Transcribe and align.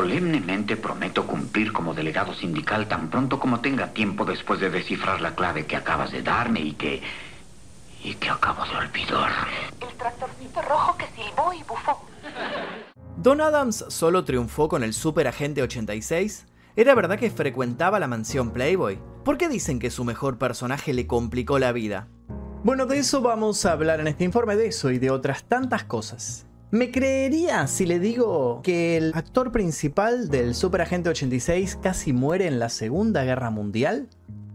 Solemnemente 0.00 0.78
prometo 0.78 1.26
cumplir 1.26 1.74
como 1.74 1.92
delegado 1.92 2.32
sindical 2.32 2.88
tan 2.88 3.10
pronto 3.10 3.38
como 3.38 3.60
tenga 3.60 3.88
tiempo 3.88 4.24
después 4.24 4.58
de 4.58 4.70
descifrar 4.70 5.20
la 5.20 5.34
clave 5.34 5.66
que 5.66 5.76
acabas 5.76 6.10
de 6.10 6.22
darme 6.22 6.60
y 6.60 6.72
que... 6.72 7.02
y 8.02 8.14
que 8.14 8.30
acabo 8.30 8.64
de 8.64 8.76
olvidar. 8.78 9.30
El 9.78 9.94
tractorcito 9.98 10.62
rojo 10.62 10.96
que 10.96 11.04
silbó 11.08 11.52
y 11.52 11.62
bufó. 11.64 12.02
¿Don 13.18 13.42
Adams 13.42 13.84
solo 13.88 14.24
triunfó 14.24 14.70
con 14.70 14.84
el 14.84 14.94
Super 14.94 15.28
Agente 15.28 15.60
86? 15.60 16.46
¿Era 16.76 16.94
verdad 16.94 17.18
que 17.18 17.30
frecuentaba 17.30 18.00
la 18.00 18.08
mansión 18.08 18.52
Playboy? 18.52 18.98
¿Por 19.22 19.36
qué 19.36 19.50
dicen 19.50 19.78
que 19.78 19.90
su 19.90 20.04
mejor 20.04 20.38
personaje 20.38 20.94
le 20.94 21.06
complicó 21.06 21.58
la 21.58 21.72
vida? 21.72 22.08
Bueno, 22.64 22.86
de 22.86 23.00
eso 23.00 23.20
vamos 23.20 23.66
a 23.66 23.72
hablar 23.72 24.00
en 24.00 24.06
este 24.06 24.24
informe, 24.24 24.56
de 24.56 24.68
eso 24.68 24.90
y 24.90 24.98
de 24.98 25.10
otras 25.10 25.44
tantas 25.44 25.84
cosas. 25.84 26.46
¿Me 26.72 26.92
creería 26.92 27.66
si 27.66 27.84
le 27.84 27.98
digo 27.98 28.60
que 28.62 28.96
el 28.96 29.10
actor 29.16 29.50
principal 29.50 30.28
del 30.28 30.54
Super 30.54 30.82
Agente 30.82 31.10
86 31.10 31.76
casi 31.82 32.12
muere 32.12 32.46
en 32.46 32.60
la 32.60 32.68
Segunda 32.68 33.24
Guerra 33.24 33.50
Mundial? 33.50 34.08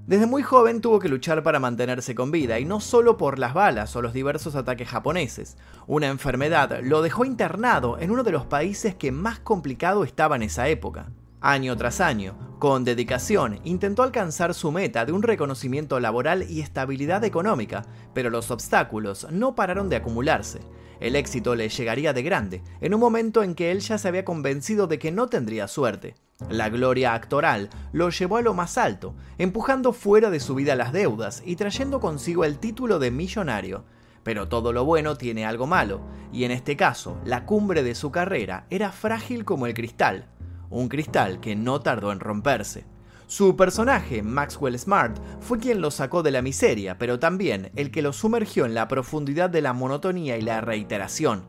Desde 0.08 0.26
muy 0.26 0.42
joven 0.42 0.80
tuvo 0.80 1.00
que 1.00 1.10
luchar 1.10 1.44
para 1.44 1.60
mantenerse 1.60 2.16
con 2.16 2.32
vida, 2.32 2.58
y 2.58 2.64
no 2.64 2.80
solo 2.80 3.18
por 3.18 3.38
las 3.38 3.54
balas 3.54 3.94
o 3.98 4.02
los 4.02 4.14
diversos 4.14 4.56
ataques 4.56 4.88
japoneses. 4.88 5.58
Una 5.88 6.08
enfermedad 6.08 6.80
lo 6.84 7.02
dejó 7.02 7.26
internado 7.26 8.00
en 8.00 8.12
uno 8.12 8.24
de 8.24 8.32
los 8.32 8.46
países 8.46 8.96
que 8.96 9.12
más 9.12 9.40
complicado 9.40 10.06
estaba 10.06 10.38
en 10.38 10.44
esa 10.44 10.70
época. 10.70 11.10
Año 11.48 11.78
tras 11.78 12.02
año, 12.02 12.56
con 12.58 12.84
dedicación, 12.84 13.60
intentó 13.64 14.02
alcanzar 14.02 14.56
su 14.56 14.72
meta 14.72 15.06
de 15.06 15.12
un 15.12 15.22
reconocimiento 15.22 16.00
laboral 16.00 16.50
y 16.50 16.62
estabilidad 16.62 17.24
económica, 17.24 17.86
pero 18.16 18.32
los 18.32 18.50
obstáculos 18.50 19.28
no 19.30 19.54
pararon 19.54 19.88
de 19.88 19.98
acumularse. 19.98 20.62
El 21.00 21.16
éxito 21.16 21.54
le 21.54 21.70
llegaría 21.70 22.14
de 22.14 22.24
grande, 22.24 22.64
en 22.82 22.96
un 22.96 23.00
momento 23.00 23.44
en 23.44 23.54
que 23.54 23.70
él 23.70 23.82
ya 23.82 24.00
se 24.00 24.08
había 24.08 24.26
convencido 24.26 24.88
de 24.88 24.98
que 24.98 25.12
no 25.12 25.28
tendría 25.28 25.68
suerte. 25.68 26.16
La 26.50 26.70
gloria 26.70 27.14
actoral 27.14 27.70
lo 27.94 28.10
llevó 28.10 28.38
a 28.38 28.42
lo 28.42 28.56
más 28.56 28.80
alto, 28.80 29.14
empujando 29.38 29.94
fuera 29.94 30.32
de 30.32 30.40
su 30.40 30.56
vida 30.56 30.76
las 30.76 30.94
deudas 30.94 31.44
y 31.46 31.58
trayendo 31.58 32.00
consigo 32.00 32.44
el 32.44 32.58
título 32.58 32.98
de 32.98 33.12
millonario. 33.12 33.86
Pero 34.24 34.48
todo 34.48 34.74
lo 34.74 34.84
bueno 34.84 35.16
tiene 35.16 35.46
algo 35.46 35.68
malo, 35.68 36.02
y 36.34 36.46
en 36.46 36.50
este 36.50 36.76
caso, 36.76 37.22
la 37.24 37.46
cumbre 37.46 37.84
de 37.84 37.94
su 37.94 38.10
carrera 38.10 38.66
era 38.72 38.92
frágil 38.92 39.46
como 39.46 39.68
el 39.68 39.76
cristal, 39.76 40.26
un 40.70 40.90
cristal 40.90 41.40
que 41.40 41.56
no 41.56 41.82
tardó 41.82 42.12
en 42.12 42.20
romperse. 42.20 42.86
Su 43.28 43.56
personaje, 43.56 44.22
Maxwell 44.22 44.78
Smart, 44.78 45.18
fue 45.40 45.58
quien 45.58 45.82
lo 45.82 45.90
sacó 45.90 46.22
de 46.22 46.32
la 46.32 46.44
miseria, 46.44 47.00
pero 47.00 47.18
también 47.18 47.72
el 47.76 47.90
que 47.90 48.04
lo 48.04 48.14
sumergió 48.14 48.66
en 48.66 48.76
la 48.76 48.88
profundidad 48.88 49.50
de 49.50 49.62
la 49.62 49.74
monotonía 49.74 50.38
y 50.38 50.42
la 50.42 50.62
reiteración. 50.62 51.44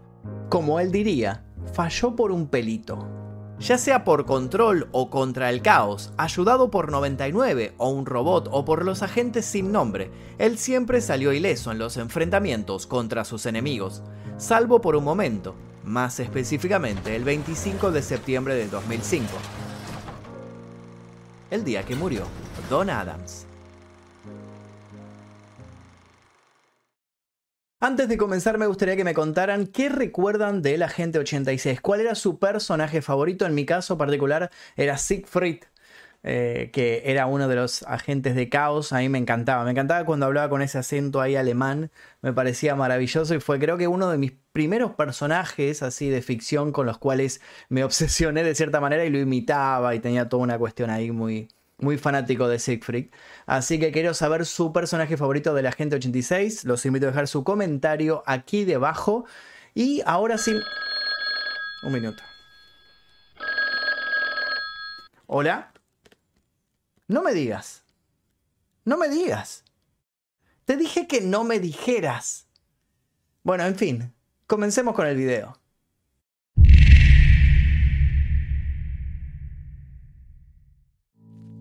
Como 0.48 0.80
él 0.80 0.90
diría, 0.90 1.44
falló 1.74 2.16
por 2.16 2.32
un 2.32 2.48
pelito. 2.48 3.06
Ya 3.58 3.78
sea 3.78 4.04
por 4.04 4.26
control 4.26 4.88
o 4.92 5.08
contra 5.08 5.48
el 5.48 5.62
caos, 5.62 6.12
ayudado 6.18 6.70
por 6.70 6.90
99 6.90 7.74
o 7.78 7.88
un 7.88 8.04
robot 8.04 8.48
o 8.52 8.64
por 8.64 8.84
los 8.84 9.02
agentes 9.02 9.46
sin 9.46 9.72
nombre, 9.72 10.10
él 10.38 10.58
siempre 10.58 11.00
salió 11.00 11.32
ileso 11.32 11.72
en 11.72 11.78
los 11.78 11.96
enfrentamientos 11.96 12.86
contra 12.86 13.24
sus 13.24 13.46
enemigos, 13.46 14.02
salvo 14.36 14.82
por 14.82 14.94
un 14.94 15.04
momento, 15.04 15.54
más 15.86 16.20
específicamente 16.20 17.14
el 17.14 17.24
25 17.24 17.92
de 17.92 18.02
septiembre 18.02 18.54
de 18.54 18.68
2005, 18.68 19.26
el 21.50 21.64
día 21.64 21.84
que 21.84 21.94
murió 21.94 22.26
Don 22.68 22.90
Adams. 22.90 23.46
Antes 27.78 28.08
de 28.08 28.16
comenzar 28.16 28.58
me 28.58 28.66
gustaría 28.66 28.96
que 28.96 29.04
me 29.04 29.14
contaran 29.14 29.66
qué 29.66 29.88
recuerdan 29.88 30.60
del 30.60 30.82
Agente 30.82 31.20
86, 31.20 31.80
cuál 31.80 32.00
era 32.00 32.14
su 32.14 32.38
personaje 32.38 33.00
favorito, 33.00 33.46
en 33.46 33.54
mi 33.54 33.64
caso 33.64 33.96
particular 33.96 34.50
era 34.76 34.98
Siegfried 34.98 35.62
eh, 36.28 36.70
que 36.72 37.02
era 37.04 37.26
uno 37.26 37.46
de 37.46 37.54
los 37.54 37.84
agentes 37.84 38.34
de 38.34 38.48
caos, 38.48 38.92
a 38.92 38.98
mí 38.98 39.08
me 39.08 39.18
encantaba. 39.18 39.62
Me 39.62 39.70
encantaba 39.70 40.04
cuando 40.04 40.26
hablaba 40.26 40.48
con 40.48 40.60
ese 40.60 40.76
acento 40.76 41.20
ahí 41.20 41.36
alemán, 41.36 41.92
me 42.20 42.32
parecía 42.32 42.74
maravilloso 42.74 43.32
y 43.36 43.38
fue 43.38 43.60
creo 43.60 43.78
que 43.78 43.86
uno 43.86 44.10
de 44.10 44.18
mis 44.18 44.32
primeros 44.52 44.92
personajes 44.94 45.84
así 45.84 46.08
de 46.08 46.22
ficción 46.22 46.72
con 46.72 46.84
los 46.84 46.98
cuales 46.98 47.40
me 47.68 47.84
obsesioné 47.84 48.42
de 48.42 48.56
cierta 48.56 48.80
manera 48.80 49.04
y 49.04 49.10
lo 49.10 49.20
imitaba 49.20 49.94
y 49.94 50.00
tenía 50.00 50.28
toda 50.28 50.42
una 50.42 50.58
cuestión 50.58 50.90
ahí 50.90 51.12
muy, 51.12 51.48
muy 51.78 51.96
fanático 51.96 52.48
de 52.48 52.58
Siegfried. 52.58 53.06
Así 53.46 53.78
que 53.78 53.92
quiero 53.92 54.12
saber 54.12 54.46
su 54.46 54.72
personaje 54.72 55.16
favorito 55.16 55.54
de 55.54 55.62
la 55.62 55.68
Agente 55.68 55.94
86. 55.94 56.64
Los 56.64 56.84
invito 56.86 57.06
a 57.06 57.10
dejar 57.10 57.28
su 57.28 57.44
comentario 57.44 58.24
aquí 58.26 58.64
debajo. 58.64 59.26
Y 59.74 60.02
ahora 60.04 60.38
sí... 60.38 60.58
Un 61.84 61.92
minuto. 61.92 62.20
Hola. 65.28 65.75
No 67.08 67.22
me 67.22 67.34
digas. 67.34 67.84
No 68.84 68.96
me 68.98 69.08
digas. 69.08 69.64
Te 70.64 70.76
dije 70.76 71.06
que 71.06 71.20
no 71.20 71.44
me 71.44 71.60
dijeras. 71.60 72.48
Bueno, 73.44 73.64
en 73.64 73.76
fin, 73.76 74.12
comencemos 74.48 74.96
con 74.96 75.06
el 75.06 75.16
video. 75.16 75.56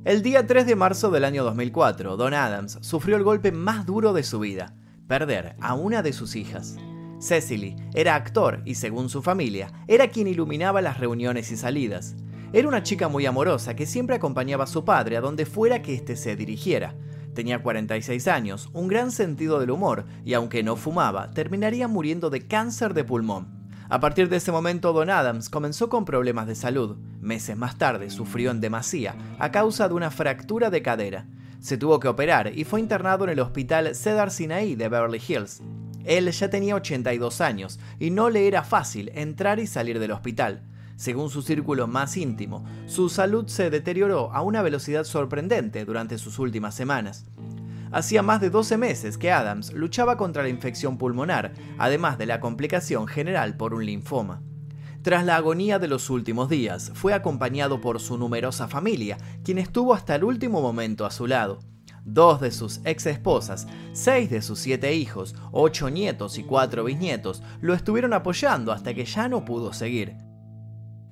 El 0.03 0.23
día 0.23 0.47
3 0.47 0.66
de 0.66 0.75
marzo 0.75 1.11
del 1.11 1.23
año 1.23 1.44
2004, 1.44 2.17
Don 2.17 2.34
Adams 2.34 2.79
sufrió 2.81 3.16
el 3.16 3.23
golpe 3.23 3.51
más 3.51 3.85
duro 3.85 4.13
de 4.13 4.23
su 4.23 4.39
vida, 4.39 4.75
perder 5.07 5.55
a 5.61 5.75
una 5.75 6.01
de 6.01 6.13
sus 6.13 6.35
hijas. 6.35 6.78
Cecily 7.19 7.75
era 7.94 8.16
actor 8.16 8.61
y 8.66 8.75
según 8.75 9.09
su 9.09 9.22
familia, 9.22 9.72
era 9.88 10.09
quien 10.09 10.28
iluminaba 10.28 10.81
las 10.81 11.00
reuniones 11.00 11.51
y 11.51 11.57
salidas. 11.57 12.16
Era 12.53 12.67
una 12.67 12.83
chica 12.83 13.07
muy 13.07 13.25
amorosa 13.25 13.75
que 13.75 13.85
siempre 13.85 14.16
acompañaba 14.16 14.66
a 14.66 14.67
su 14.67 14.85
padre 14.85 15.17
a 15.17 15.22
donde 15.22 15.45
fuera 15.45 15.81
que 15.81 15.94
éste 15.94 16.16
se 16.16 16.35
dirigiera. 16.35 16.95
Tenía 17.33 17.61
46 17.61 18.28
años, 18.29 18.69
un 18.73 18.88
gran 18.88 19.11
sentido 19.11 19.59
del 19.59 19.72
humor 19.72 20.06
y 20.23 20.33
aunque 20.33 20.63
no 20.63 20.75
fumaba, 20.78 21.31
terminaría 21.31 21.88
muriendo 21.88 22.29
de 22.29 22.47
cáncer 22.47 22.94
de 22.94 23.03
pulmón. 23.03 23.47
A 23.89 24.00
partir 24.00 24.29
de 24.29 24.38
ese 24.38 24.51
momento, 24.51 24.94
Don 24.94 25.09
Adams 25.09 25.50
comenzó 25.50 25.89
con 25.89 26.05
problemas 26.05 26.47
de 26.47 26.55
salud. 26.55 26.97
Meses 27.19 27.57
más 27.57 27.78
tarde 27.78 28.09
sufrió 28.09 28.51
en 28.51 28.61
demasía 28.61 29.16
a 29.38 29.51
causa 29.51 29.88
de 29.88 29.94
una 29.94 30.09
fractura 30.09 30.69
de 30.69 30.81
cadera. 30.81 31.28
Se 31.59 31.78
tuvo 31.78 32.00
que 32.00 32.07
operar 32.07 32.51
y 32.55 32.63
fue 32.63 32.79
internado 32.79 33.25
en 33.25 33.31
el 33.31 33.39
hospital 33.39 33.95
Cedar 33.95 34.31
Sinai 34.31 34.75
de 34.75 34.88
Beverly 34.88 35.22
Hills. 35.28 35.61
Él 36.05 36.31
ya 36.31 36.50
tenía 36.50 36.75
82 36.75 37.41
años 37.41 37.79
y 38.00 38.11
no 38.11 38.29
le 38.29 38.47
era 38.47 38.63
fácil 38.63 39.11
entrar 39.13 39.59
y 39.59 39.67
salir 39.67 40.00
del 40.00 40.11
hospital. 40.11 40.61
Según 40.95 41.29
su 41.29 41.41
círculo 41.41 41.88
más 41.88 42.16
íntimo, 42.16 42.63
su 42.85 43.09
salud 43.09 43.47
se 43.47 43.69
deterioró 43.69 44.31
a 44.33 44.41
una 44.41 44.61
velocidad 44.61 45.03
sorprendente 45.03 45.83
durante 45.83 46.17
sus 46.17 46.39
últimas 46.39 46.73
semanas. 46.73 47.25
Hacía 47.91 48.22
más 48.22 48.41
de 48.41 48.50
12 48.50 48.78
meses 48.78 49.17
que 49.17 49.31
Adams 49.31 49.73
luchaba 49.73 50.17
contra 50.17 50.44
la 50.44 50.50
infección 50.50 50.97
pulmonar, 50.97 51.53
además 51.78 52.17
de 52.17 52.25
la 52.25 52.39
complicación 52.39 53.07
general 53.07 53.57
por 53.57 53.73
un 53.73 53.85
linfoma. 53.85 54.41
Tras 55.01 55.23
la 55.23 55.35
agonía 55.35 55.79
de 55.79 55.88
los 55.88 56.09
últimos 56.09 56.50
días, 56.50 56.91
fue 56.95 57.13
acompañado 57.13 57.79
por 57.79 58.00
su 58.00 58.17
numerosa 58.17 58.67
familia, 58.67 59.17
quien 59.44 59.59
estuvo 59.59 59.94
hasta 59.94 60.16
el 60.16 60.23
último 60.23 60.61
momento 60.61 61.05
a 61.05 61.11
su 61.11 61.28
lado. 61.28 61.59
Dos 62.03 62.41
de 62.41 62.51
sus 62.51 62.81
ex 62.85 63.05
esposas, 63.05 63.67
seis 63.94 64.29
de 64.29 64.41
sus 64.41 64.59
siete 64.59 64.94
hijos, 64.94 65.35
ocho 65.51 65.89
nietos 65.89 66.38
y 66.38 66.44
cuatro 66.44 66.84
bisnietos 66.84 67.44
lo 67.61 67.73
estuvieron 67.73 68.13
apoyando 68.13 68.72
hasta 68.72 68.94
que 68.94 69.05
ya 69.05 69.28
no 69.28 69.45
pudo 69.45 69.73
seguir. 69.73 70.25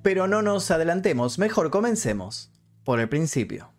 Pero 0.04 0.26
no 0.26 0.42
nos 0.42 0.70
adelantemos, 0.70 1.38
mejor 1.38 1.70
comencemos 1.70 2.52
por 2.84 3.00
el 3.00 3.08
principio. 3.08 3.70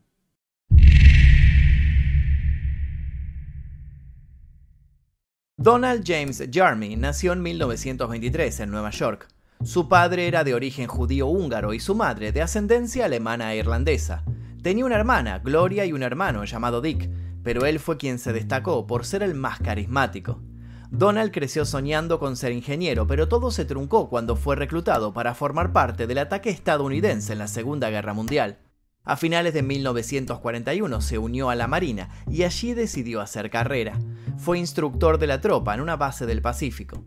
Donald 5.56 6.04
James 6.04 6.44
Jarmy 6.52 6.96
nació 6.96 7.34
en 7.34 7.44
1923 7.44 8.60
en 8.62 8.72
Nueva 8.72 8.90
York. 8.90 9.28
Su 9.64 9.88
padre 9.88 10.28
era 10.28 10.44
de 10.44 10.56
origen 10.56 10.88
judío 10.88 11.28
húngaro 11.28 11.76
y 11.76 11.80
su 11.80 11.94
madre 11.94 12.32
de 12.32 12.42
ascendencia 12.42 13.06
alemana 13.06 13.54
e 13.54 13.58
irlandesa. 13.58 14.24
Tenía 14.64 14.86
una 14.86 14.96
hermana, 14.96 15.38
Gloria, 15.38 15.86
y 15.86 15.94
un 15.94 16.02
hermano 16.02 16.44
llamado 16.44 16.82
Dick, 16.82 17.08
pero 17.44 17.68
él 17.68 17.78
fue 17.78 17.98
quien 17.98 18.18
se 18.18 18.34
destacó 18.34 18.88
por 18.88 19.06
ser 19.06 19.22
el 19.22 19.36
más 19.36 19.60
carismático. 19.60 20.42
Donald 20.92 21.32
creció 21.32 21.66
soñando 21.66 22.20
con 22.20 22.36
ser 22.36 22.52
ingeniero, 22.52 23.08
pero 23.08 23.28
todo 23.28 23.52
se 23.52 23.66
truncó 23.66 24.10
cuando 24.10 24.36
fue 24.36 24.56
reclutado 24.56 25.14
para 25.14 25.36
formar 25.36 25.74
parte 25.74 26.08
del 26.08 26.20
ataque 26.20 26.50
estadounidense 26.50 27.34
en 27.34 27.40
la 27.40 27.48
Segunda 27.48 27.90
Guerra 27.90 28.14
Mundial. 28.14 28.60
A 29.04 29.18
finales 29.18 29.54
de 29.54 29.62
1941 29.62 31.02
se 31.02 31.18
unió 31.20 31.50
a 31.50 31.56
la 31.56 31.68
Marina 31.68 32.10
y 32.30 32.44
allí 32.44 32.74
decidió 32.74 33.22
hacer 33.22 33.52
carrera. 33.52 34.00
Fue 34.38 34.58
instructor 34.58 35.20
de 35.20 35.28
la 35.28 35.42
tropa 35.42 35.76
en 35.76 35.82
una 35.82 35.96
base 35.96 36.26
del 36.26 36.42
Pacífico. 36.42 37.04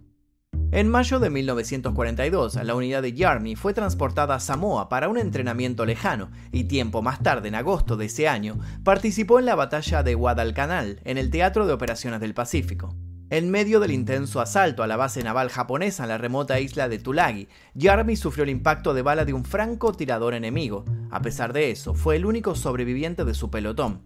En 0.71 0.89
mayo 0.89 1.19
de 1.19 1.31
1942, 1.31 2.57
la 2.63 2.75
unidad 2.75 3.03
de 3.03 3.15
Yarmy 3.15 3.57
fue 3.57 3.73
transportada 3.73 4.35
a 4.35 4.41
Samoa 4.41 4.89
para 4.89 5.09
un 5.09 5.17
entrenamiento 5.17 5.87
lejano 5.87 6.31
y 6.53 6.65
tiempo 6.65 7.01
más 7.01 7.23
tarde, 7.23 7.49
en 7.49 7.55
agosto 7.55 7.97
de 7.97 8.07
ese 8.07 8.29
año, 8.29 8.59
participó 8.85 9.39
en 9.39 9.47
la 9.47 9.55
batalla 9.55 10.03
de 10.03 10.15
Guadalcanal 10.15 11.01
en 11.05 11.17
el 11.17 11.31
Teatro 11.31 11.67
de 11.67 11.73
Operaciones 11.73 12.21
del 12.21 12.35
Pacífico. 12.35 12.95
En 13.31 13.51
medio 13.51 13.79
del 13.79 13.91
intenso 13.91 14.41
asalto 14.41 14.83
a 14.83 14.87
la 14.87 14.97
base 14.97 15.23
naval 15.23 15.51
japonesa 15.51 16.05
en 16.05 16.09
la 16.09 16.17
remota 16.17 16.61
isla 16.61 16.89
de 16.89 16.99
Tulagi, 16.99 17.47
Yarmy 17.75 18.17
sufrió 18.17 18.45
el 18.45 18.49
impacto 18.49 18.95
de 18.95 19.03
bala 19.03 19.27
de 19.27 19.35
un 19.35 19.45
francotirador 19.45 20.33
enemigo. 20.33 20.87
A 21.11 21.21
pesar 21.21 21.53
de 21.53 21.71
eso, 21.71 21.93
fue 21.93 22.17
el 22.17 22.25
único 22.25 22.55
sobreviviente 22.55 23.27
de 23.27 23.35
su 23.35 23.51
pelotón. 23.51 24.01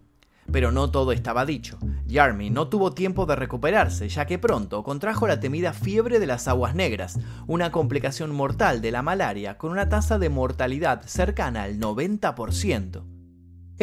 Pero 0.51 0.73
no 0.73 0.91
todo 0.91 1.13
estaba 1.13 1.45
dicho. 1.45 1.77
Yarmy 2.05 2.49
no 2.49 2.67
tuvo 2.67 2.91
tiempo 2.91 3.25
de 3.25 3.37
recuperarse, 3.37 4.09
ya 4.09 4.25
que 4.25 4.39
pronto 4.39 4.83
contrajo 4.83 5.25
la 5.25 5.39
temida 5.39 5.71
fiebre 5.71 6.19
de 6.19 6.27
las 6.27 6.49
aguas 6.49 6.75
negras, 6.75 7.17
una 7.47 7.71
complicación 7.71 8.35
mortal 8.35 8.81
de 8.81 8.91
la 8.91 9.03
malaria 9.03 9.57
con 9.57 9.71
una 9.71 9.87
tasa 9.87 10.19
de 10.19 10.27
mortalidad 10.27 11.01
cercana 11.05 11.63
al 11.63 11.79
90%. 11.79 13.12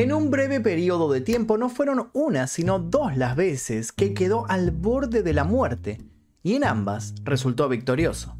En 0.00 0.14
un 0.14 0.30
breve 0.30 0.62
periodo 0.62 1.12
de 1.12 1.20
tiempo 1.20 1.58
no 1.58 1.68
fueron 1.68 2.08
una, 2.14 2.46
sino 2.46 2.78
dos 2.78 3.18
las 3.18 3.36
veces 3.36 3.92
que 3.92 4.14
quedó 4.14 4.46
al 4.48 4.70
borde 4.70 5.22
de 5.22 5.34
la 5.34 5.44
muerte, 5.44 6.00
y 6.42 6.54
en 6.54 6.64
ambas 6.64 7.12
resultó 7.22 7.68
victorioso. 7.68 8.34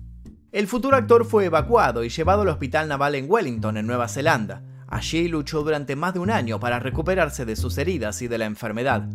El 0.52 0.66
futuro 0.66 0.96
actor 0.96 1.26
fue 1.26 1.44
evacuado 1.44 2.02
y 2.02 2.08
llevado 2.08 2.40
al 2.40 2.48
Hospital 2.48 2.88
Naval 2.88 3.14
en 3.14 3.30
Wellington, 3.30 3.76
en 3.76 3.86
Nueva 3.86 4.08
Zelanda, 4.08 4.62
Allí 4.88 5.28
luchó 5.28 5.62
durante 5.62 5.96
más 5.96 6.14
de 6.14 6.20
un 6.20 6.30
año 6.30 6.58
para 6.58 6.80
recuperarse 6.80 7.44
de 7.44 7.56
sus 7.56 7.76
heridas 7.76 8.22
y 8.22 8.28
de 8.28 8.38
la 8.38 8.46
enfermedad. 8.46 9.08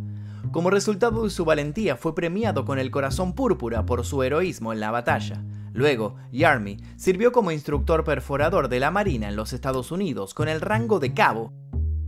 Como 0.52 0.70
resultado 0.70 1.24
de 1.24 1.32
su 1.32 1.46
valentía 1.46 1.98
fue 1.98 2.14
premiado 2.14 2.64
con 2.64 2.78
el 2.78 2.92
corazón 2.92 3.34
púrpura 3.34 3.88
por 3.88 4.06
su 4.06 4.22
heroísmo 4.22 4.72
en 4.72 4.80
la 4.80 4.92
batalla. 4.92 5.44
Luego, 5.74 6.16
Yarmy 6.32 6.78
sirvió 6.96 7.34
como 7.34 7.52
instructor 7.52 8.06
perforador 8.06 8.70
de 8.70 8.80
la 8.80 8.92
Marina 8.92 9.28
en 9.28 9.36
los 9.36 9.52
Estados 9.52 9.92
Unidos 9.92 10.34
con 10.34 10.48
el 10.48 10.62
rango 10.62 11.02
de 11.02 11.14
cabo. 11.14 11.52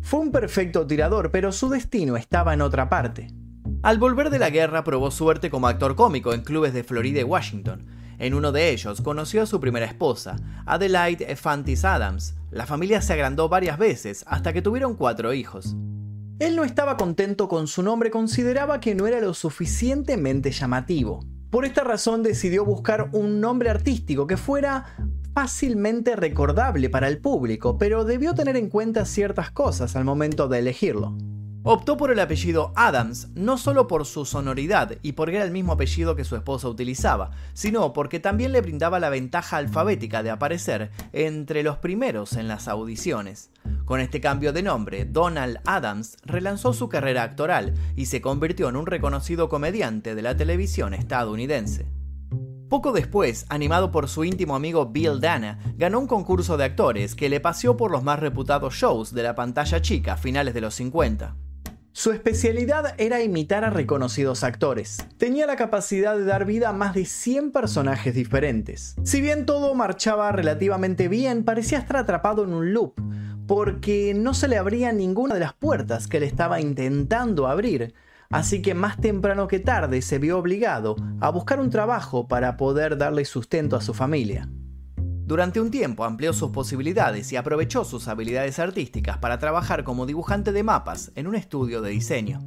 Fue 0.02 0.20
un 0.20 0.32
perfecto 0.32 0.86
tirador, 0.88 1.32
pero 1.32 1.52
su 1.52 1.70
destino 1.70 2.18
estaba 2.18 2.54
en 2.54 2.62
otra 2.62 2.90
parte. 2.90 3.28
Al 3.84 4.00
volver 4.00 4.30
de 4.30 4.40
la 4.40 4.50
guerra 4.50 4.84
probó 4.84 5.12
suerte 5.12 5.50
como 5.50 5.68
actor 5.68 5.96
cómico 5.96 6.34
en 6.34 6.42
clubes 6.42 6.74
de 6.74 6.84
Florida 6.84 7.22
y 7.22 7.24
Washington, 7.24 7.86
en 8.20 8.34
uno 8.34 8.52
de 8.52 8.72
ellos 8.72 9.02
conoció 9.02 9.44
a 9.44 9.46
su 9.46 9.60
primera 9.60 9.86
esposa, 9.86 10.38
Adelaide 10.66 11.36
Fantis 11.36 11.86
Adams. 11.86 12.36
La 12.50 12.66
familia 12.66 13.02
se 13.02 13.14
agrandó 13.14 13.48
varias 13.48 13.78
veces 13.78 14.24
hasta 14.28 14.54
que 14.54 14.64
tuvieron 14.64 14.96
cuatro 14.96 15.34
hijos. 15.34 15.76
Él 16.40 16.56
no 16.56 16.64
estaba 16.64 16.98
contento 16.98 17.48
con 17.48 17.68
su 17.68 17.84
nombre, 17.84 18.10
consideraba 18.10 18.80
que 18.80 18.96
no 18.96 19.06
era 19.06 19.20
lo 19.20 19.34
suficientemente 19.34 20.52
llamativo. 20.52 21.20
Por 21.50 21.66
esta 21.66 21.84
razón 21.84 22.24
decidió 22.24 22.66
buscar 22.66 23.10
un 23.14 23.40
nombre 23.40 23.70
artístico 23.70 24.28
que 24.28 24.38
fuera 24.38 24.98
fácilmente 25.38 26.16
recordable 26.16 26.90
para 26.90 27.08
el 27.08 27.20
público, 27.20 27.78
pero 27.78 28.06
debió 28.06 28.34
tener 28.34 28.58
en 28.58 28.70
cuenta 28.70 29.06
ciertas 29.06 29.52
cosas 29.52 29.96
al 29.96 30.04
momento 30.04 30.48
de 30.48 30.58
elegirlo. 30.58 31.16
Optó 31.62 31.96
por 31.96 32.10
el 32.10 32.20
apellido 32.20 32.74
Adams 32.76 33.28
no 33.36 33.60
solo 33.60 33.86
por 33.86 34.08
su 34.08 34.26
sonoridad 34.26 34.98
y 35.04 35.12
porque 35.12 35.36
era 35.36 35.46
el 35.46 35.52
mismo 35.52 35.74
apellido 35.74 36.16
que 36.16 36.24
su 36.24 36.36
esposa 36.36 36.68
utilizaba, 36.70 37.30
sino 37.54 37.94
porque 37.94 38.20
también 38.20 38.52
le 38.52 38.62
brindaba 38.62 39.00
la 39.00 39.12
ventaja 39.12 39.58
alfabética 39.58 40.24
de 40.24 40.32
aparecer 40.32 40.90
entre 41.14 41.62
los 41.62 41.78
primeros 41.78 42.34
en 42.34 42.48
las 42.48 42.68
audiciones. 42.68 43.52
Con 43.86 44.00
este 44.00 44.20
cambio 44.20 44.54
de 44.54 44.64
nombre, 44.64 45.06
Donald 45.06 45.60
Adams 45.66 46.18
relanzó 46.26 46.74
su 46.74 46.90
carrera 46.90 47.22
actoral 47.22 47.76
y 47.96 48.08
se 48.08 48.22
convirtió 48.22 48.70
en 48.70 48.76
un 48.76 48.88
reconocido 48.88 49.50
comediante 49.50 50.16
de 50.16 50.22
la 50.24 50.36
televisión 50.36 50.96
estadounidense. 50.96 51.86
Poco 52.70 52.92
después, 52.92 53.46
animado 53.48 53.92
por 53.92 54.10
su 54.10 54.26
íntimo 54.26 54.54
amigo 54.54 54.88
Bill 54.88 55.22
Dana, 55.22 55.58
ganó 55.78 56.00
un 56.00 56.08
concurso 56.08 56.58
de 56.58 56.66
actores 56.66 57.16
que 57.16 57.30
le 57.30 57.40
paseó 57.40 57.78
por 57.78 57.92
los 57.92 58.04
más 58.04 58.20
reputados 58.20 58.74
shows 58.74 59.14
de 59.14 59.24
la 59.24 59.36
pantalla 59.36 59.82
chica 59.82 60.14
a 60.14 60.18
finales 60.18 60.54
de 60.54 60.60
los 60.60 60.76
50. 60.76 61.38
Su 61.94 62.12
especialidad 62.12 62.94
era 62.98 63.24
imitar 63.24 63.64
a 63.64 63.70
reconocidos 63.70 64.44
actores. 64.44 64.98
Tenía 65.18 65.48
la 65.48 65.56
capacidad 65.56 66.18
de 66.18 66.26
dar 66.26 66.46
vida 66.46 66.70
a 66.70 66.74
más 66.74 66.94
de 66.94 67.06
100 67.06 67.52
personajes 67.52 68.14
diferentes. 68.14 68.96
Si 69.04 69.22
bien 69.22 69.46
todo 69.46 69.74
marchaba 69.74 70.34
relativamente 70.34 71.08
bien, 71.08 71.46
parecía 71.46 71.78
estar 71.80 71.96
atrapado 71.96 72.44
en 72.44 72.54
un 72.54 72.74
loop, 72.74 72.96
porque 73.48 74.14
no 74.14 74.34
se 74.34 74.50
le 74.50 74.58
abría 74.58 74.92
ninguna 74.92 75.36
de 75.36 75.40
las 75.40 75.54
puertas 75.54 76.08
que 76.08 76.20
le 76.20 76.26
estaba 76.26 76.60
intentando 76.60 77.48
abrir, 77.48 77.94
así 78.30 78.62
que 78.62 78.74
más 78.74 78.98
temprano 78.98 79.48
que 79.48 79.60
tarde 79.60 80.02
se 80.02 80.20
vio 80.20 80.38
obligado 80.38 80.96
a 81.20 81.30
buscar 81.30 81.60
un 81.60 81.70
trabajo 81.70 82.28
para 82.28 82.58
poder 82.58 82.98
darle 82.98 83.26
sustento 83.26 83.76
a 83.76 83.82
su 83.82 83.94
familia. 83.94 84.50
Durante 85.28 85.60
un 85.60 85.72
tiempo 85.72 86.06
amplió 86.06 86.32
sus 86.32 86.52
posibilidades 86.52 87.34
y 87.34 87.36
aprovechó 87.36 87.84
sus 87.84 88.08
habilidades 88.08 88.60
artísticas 88.60 89.18
para 89.18 89.40
trabajar 89.40 89.84
como 89.84 90.06
dibujante 90.06 90.54
de 90.54 90.64
mapas 90.64 91.12
en 91.16 91.28
un 91.28 91.36
estudio 91.36 91.82
de 91.82 91.90
diseño. 91.90 92.40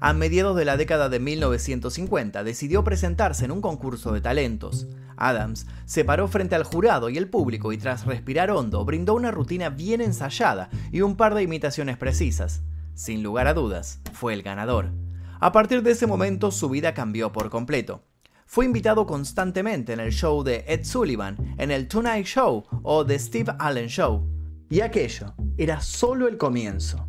A 0.00 0.12
mediados 0.12 0.56
de 0.56 0.64
la 0.64 0.76
década 0.76 1.08
de 1.08 1.18
1950 1.18 2.44
decidió 2.44 2.84
presentarse 2.84 3.44
en 3.44 3.50
un 3.50 3.60
concurso 3.60 4.12
de 4.12 4.20
talentos. 4.20 4.86
Adams 5.16 5.66
se 5.86 6.04
paró 6.04 6.28
frente 6.28 6.54
al 6.54 6.62
jurado 6.62 7.10
y 7.10 7.18
el 7.18 7.28
público 7.28 7.72
y 7.72 7.78
tras 7.78 8.06
respirar 8.06 8.52
hondo 8.52 8.84
brindó 8.84 9.14
una 9.14 9.32
rutina 9.32 9.70
bien 9.70 10.00
ensayada 10.00 10.70
y 10.92 11.00
un 11.00 11.16
par 11.16 11.34
de 11.34 11.42
imitaciones 11.42 11.96
precisas. 11.96 12.62
Sin 12.94 13.24
lugar 13.24 13.48
a 13.48 13.54
dudas, 13.54 13.98
fue 14.12 14.34
el 14.34 14.44
ganador. 14.44 14.92
A 15.40 15.52
partir 15.52 15.82
de 15.82 15.92
ese 15.92 16.06
momento 16.06 16.50
su 16.50 16.68
vida 16.68 16.94
cambió 16.94 17.30
por 17.32 17.48
completo 17.48 18.02
fue 18.48 18.64
invitado 18.64 19.06
constantemente 19.06 19.92
en 19.92 20.00
el 20.00 20.10
show 20.10 20.42
de 20.42 20.64
Ed 20.66 20.82
Sullivan, 20.82 21.36
en 21.58 21.70
el 21.70 21.86
Tonight 21.86 22.24
Show 22.24 22.64
o 22.82 23.04
The 23.04 23.18
Steve 23.18 23.54
Allen 23.58 23.88
Show. 23.88 24.26
Y 24.70 24.80
aquello 24.80 25.34
era 25.58 25.82
solo 25.82 26.26
el 26.26 26.38
comienzo. 26.38 27.06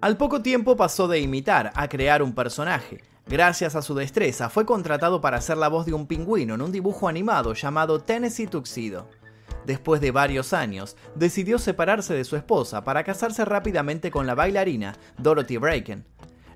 Al 0.00 0.16
poco 0.16 0.40
tiempo 0.40 0.76
pasó 0.76 1.08
de 1.08 1.18
imitar 1.18 1.72
a 1.74 1.88
crear 1.88 2.22
un 2.22 2.32
personaje. 2.32 3.02
Gracias 3.26 3.74
a 3.74 3.82
su 3.82 3.96
destreza 3.96 4.50
fue 4.50 4.64
contratado 4.64 5.20
para 5.20 5.38
hacer 5.38 5.56
la 5.56 5.68
voz 5.68 5.84
de 5.84 5.94
un 5.94 6.06
pingüino 6.06 6.54
en 6.54 6.62
un 6.62 6.70
dibujo 6.70 7.08
animado 7.08 7.54
llamado 7.54 8.00
Tennessee 8.00 8.46
Tuxedo. 8.46 9.08
Después 9.66 10.00
de 10.00 10.10
varios 10.10 10.52
años, 10.52 10.96
decidió 11.14 11.58
separarse 11.58 12.14
de 12.14 12.24
su 12.24 12.36
esposa 12.36 12.82
para 12.84 13.04
casarse 13.04 13.44
rápidamente 13.44 14.10
con 14.10 14.26
la 14.26 14.34
bailarina 14.34 14.96
Dorothy 15.18 15.56
Braken. 15.58 16.04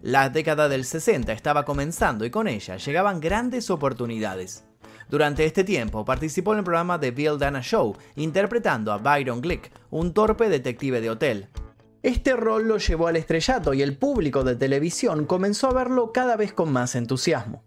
La 0.03 0.29
década 0.29 0.69
del 0.69 0.85
60 0.85 1.33
estaba 1.33 1.65
comenzando 1.65 2.25
y 2.25 2.31
con 2.31 2.47
ella 2.47 2.77
llegaban 2.77 3.21
grandes 3.21 3.71
oportunidades. 3.71 4.65
Durante 5.09 5.45
este 5.45 5.65
tiempo 5.65 6.05
participó 6.05 6.53
en 6.53 6.59
el 6.59 6.65
programa 6.65 6.99
The 6.99 7.11
Bill 7.11 7.39
Dana 7.39 7.61
Show, 7.62 7.97
interpretando 8.17 8.93
a 8.93 8.99
Byron 8.99 9.41
Glick, 9.41 9.71
un 9.91 10.12
torpe 10.12 10.49
detective 10.49 11.01
de 11.01 11.11
hotel. 11.11 11.49
Este 12.03 12.37
rol 12.37 12.69
lo 12.69 12.77
llevó 12.77 13.06
al 13.06 13.17
estrellato 13.17 13.73
y 13.73 13.81
el 13.81 13.97
público 13.97 14.45
de 14.45 14.56
televisión 14.56 15.25
comenzó 15.25 15.69
a 15.69 15.73
verlo 15.73 16.12
cada 16.12 16.37
vez 16.37 16.53
con 16.53 16.71
más 16.71 16.97
entusiasmo. 16.97 17.65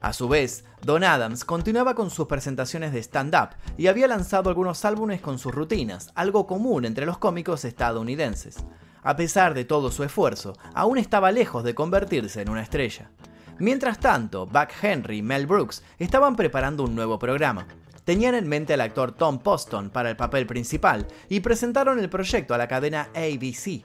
A 0.00 0.14
su 0.14 0.28
vez, 0.28 0.64
Don 0.82 1.04
Adams 1.04 1.44
continuaba 1.44 1.94
con 1.94 2.10
sus 2.10 2.26
presentaciones 2.26 2.92
de 2.92 3.00
stand-up 3.00 3.50
y 3.76 3.88
había 3.88 4.08
lanzado 4.08 4.48
algunos 4.48 4.84
álbumes 4.86 5.20
con 5.20 5.38
sus 5.38 5.54
rutinas, 5.54 6.10
algo 6.14 6.46
común 6.46 6.86
entre 6.86 7.04
los 7.04 7.18
cómicos 7.18 7.66
estadounidenses. 7.66 8.56
A 9.02 9.16
pesar 9.16 9.52
de 9.52 9.66
todo 9.66 9.90
su 9.90 10.02
esfuerzo, 10.02 10.54
aún 10.74 10.96
estaba 10.96 11.32
lejos 11.32 11.64
de 11.64 11.74
convertirse 11.74 12.40
en 12.40 12.48
una 12.48 12.62
estrella. 12.62 13.10
Mientras 13.58 14.00
tanto, 14.00 14.46
Buck 14.46 14.70
Henry 14.80 15.18
y 15.18 15.22
Mel 15.22 15.46
Brooks 15.46 15.82
estaban 15.98 16.34
preparando 16.34 16.82
un 16.82 16.94
nuevo 16.94 17.18
programa. 17.18 17.66
Tenían 18.04 18.34
en 18.34 18.48
mente 18.48 18.72
al 18.72 18.80
actor 18.80 19.12
Tom 19.12 19.38
Poston 19.38 19.90
para 19.90 20.08
el 20.08 20.16
papel 20.16 20.46
principal 20.46 21.06
y 21.28 21.40
presentaron 21.40 21.98
el 21.98 22.08
proyecto 22.08 22.54
a 22.54 22.58
la 22.58 22.68
cadena 22.68 23.10
ABC. 23.14 23.82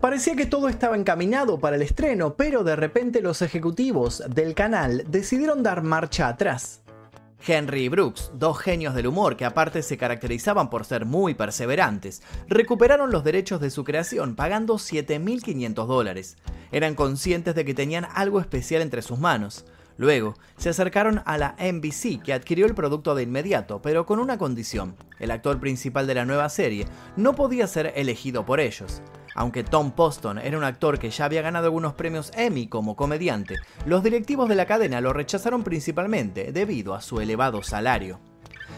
Parecía 0.00 0.36
que 0.36 0.46
todo 0.46 0.68
estaba 0.68 0.96
encaminado 0.96 1.58
para 1.58 1.76
el 1.76 1.82
estreno, 1.82 2.34
pero 2.34 2.62
de 2.64 2.76
repente 2.76 3.22
los 3.22 3.40
ejecutivos 3.40 4.22
del 4.28 4.54
canal 4.54 5.04
decidieron 5.08 5.62
dar 5.62 5.82
marcha 5.82 6.28
atrás. 6.28 6.82
Henry 7.44 7.84
y 7.84 7.88
Brooks, 7.88 8.30
dos 8.34 8.58
genios 8.58 8.94
del 8.94 9.06
humor 9.06 9.36
que 9.36 9.46
aparte 9.46 9.82
se 9.82 9.96
caracterizaban 9.96 10.68
por 10.68 10.84
ser 10.84 11.06
muy 11.06 11.34
perseverantes, 11.34 12.22
recuperaron 12.46 13.10
los 13.10 13.24
derechos 13.24 13.60
de 13.60 13.70
su 13.70 13.84
creación 13.84 14.36
pagando 14.36 14.74
7.500 14.74 15.86
dólares. 15.86 16.36
Eran 16.72 16.94
conscientes 16.94 17.54
de 17.54 17.64
que 17.64 17.74
tenían 17.74 18.06
algo 18.14 18.40
especial 18.40 18.82
entre 18.82 19.00
sus 19.00 19.18
manos. 19.18 19.64
Luego, 19.96 20.34
se 20.58 20.68
acercaron 20.68 21.22
a 21.24 21.38
la 21.38 21.56
NBC 21.58 22.22
que 22.22 22.34
adquirió 22.34 22.66
el 22.66 22.74
producto 22.74 23.14
de 23.14 23.22
inmediato, 23.22 23.80
pero 23.80 24.04
con 24.04 24.18
una 24.18 24.36
condición. 24.36 24.94
El 25.18 25.30
actor 25.30 25.58
principal 25.58 26.06
de 26.06 26.14
la 26.14 26.26
nueva 26.26 26.50
serie 26.50 26.86
no 27.16 27.34
podía 27.34 27.66
ser 27.66 27.94
elegido 27.96 28.44
por 28.44 28.60
ellos. 28.60 29.00
Aunque 29.36 29.62
Tom 29.62 29.92
Poston 29.92 30.38
era 30.38 30.56
un 30.56 30.64
actor 30.64 30.98
que 30.98 31.10
ya 31.10 31.26
había 31.26 31.42
ganado 31.42 31.66
algunos 31.66 31.92
premios 31.92 32.32
Emmy 32.34 32.66
como 32.68 32.96
comediante, 32.96 33.56
los 33.84 34.02
directivos 34.02 34.48
de 34.48 34.54
la 34.54 34.66
cadena 34.66 35.02
lo 35.02 35.12
rechazaron 35.12 35.62
principalmente 35.62 36.52
debido 36.52 36.94
a 36.94 37.02
su 37.02 37.20
elevado 37.20 37.62
salario. 37.62 38.18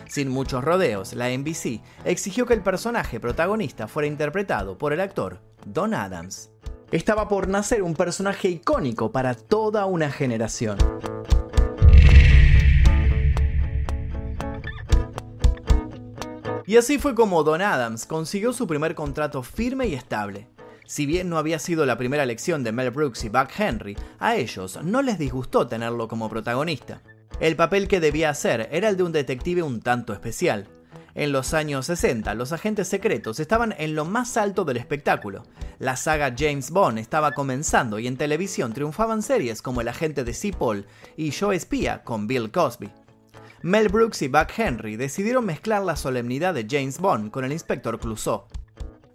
Sin 0.08 0.28
muchos 0.28 0.64
rodeos, 0.64 1.14
la 1.14 1.30
NBC 1.30 1.80
exigió 2.04 2.44
que 2.44 2.54
el 2.54 2.62
personaje 2.62 3.20
protagonista 3.20 3.86
fuera 3.86 4.08
interpretado 4.08 4.76
por 4.76 4.92
el 4.92 5.00
actor 5.00 5.40
Don 5.64 5.94
Adams. 5.94 6.50
Estaba 6.90 7.28
por 7.28 7.48
nacer 7.48 7.82
un 7.82 7.94
personaje 7.94 8.48
icónico 8.48 9.12
para 9.12 9.34
toda 9.34 9.86
una 9.86 10.10
generación. 10.10 10.78
Y 16.68 16.76
así 16.76 16.98
fue 16.98 17.14
como 17.14 17.44
Don 17.44 17.62
Adams 17.62 18.04
consiguió 18.04 18.52
su 18.52 18.66
primer 18.66 18.94
contrato 18.94 19.42
firme 19.42 19.86
y 19.86 19.94
estable. 19.94 20.48
Si 20.84 21.06
bien 21.06 21.30
no 21.30 21.38
había 21.38 21.58
sido 21.58 21.86
la 21.86 21.96
primera 21.96 22.24
elección 22.24 22.62
de 22.62 22.72
Mel 22.72 22.90
Brooks 22.90 23.24
y 23.24 23.30
Buck 23.30 23.48
Henry, 23.56 23.96
a 24.18 24.36
ellos 24.36 24.78
no 24.84 25.00
les 25.00 25.18
disgustó 25.18 25.66
tenerlo 25.66 26.08
como 26.08 26.28
protagonista. 26.28 27.00
El 27.40 27.56
papel 27.56 27.88
que 27.88 28.00
debía 28.00 28.28
hacer 28.28 28.68
era 28.70 28.90
el 28.90 28.98
de 28.98 29.02
un 29.02 29.12
detective 29.12 29.62
un 29.62 29.80
tanto 29.80 30.12
especial. 30.12 30.68
En 31.14 31.32
los 31.32 31.54
años 31.54 31.86
60, 31.86 32.34
los 32.34 32.52
agentes 32.52 32.86
secretos 32.86 33.40
estaban 33.40 33.74
en 33.78 33.94
lo 33.94 34.04
más 34.04 34.36
alto 34.36 34.66
del 34.66 34.76
espectáculo. 34.76 35.44
La 35.78 35.96
saga 35.96 36.34
James 36.36 36.70
Bond 36.70 36.98
estaba 36.98 37.32
comenzando 37.32 37.98
y 37.98 38.06
en 38.06 38.18
televisión 38.18 38.74
triunfaban 38.74 39.22
series 39.22 39.62
como 39.62 39.80
El 39.80 39.88
agente 39.88 40.22
de 40.22 40.52
Paul 40.52 40.84
y 41.16 41.30
Yo 41.30 41.52
espía 41.52 42.04
con 42.04 42.26
Bill 42.26 42.50
Cosby. 42.50 42.90
Mel 43.62 43.88
Brooks 43.88 44.22
y 44.22 44.28
Buck 44.28 44.50
Henry 44.56 44.94
decidieron 44.94 45.44
mezclar 45.44 45.82
la 45.82 45.96
solemnidad 45.96 46.54
de 46.54 46.66
James 46.70 47.00
Bond 47.00 47.32
con 47.32 47.44
el 47.44 47.50
inspector 47.50 47.98
Clouseau. 47.98 48.44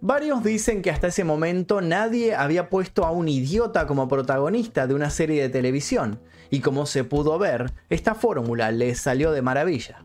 Varios 0.02 0.44
dicen 0.44 0.82
que 0.82 0.90
hasta 0.90 1.06
ese 1.06 1.24
momento 1.24 1.80
nadie 1.80 2.34
había 2.34 2.68
puesto 2.68 3.06
a 3.06 3.10
un 3.10 3.26
idiota 3.26 3.86
como 3.86 4.06
protagonista 4.06 4.86
de 4.86 4.92
una 4.92 5.08
serie 5.08 5.40
de 5.40 5.48
televisión, 5.48 6.20
y 6.50 6.60
como 6.60 6.84
se 6.84 7.04
pudo 7.04 7.38
ver, 7.38 7.72
esta 7.88 8.14
fórmula 8.14 8.70
les 8.70 9.00
salió 9.00 9.32
de 9.32 9.40
maravilla. 9.40 10.04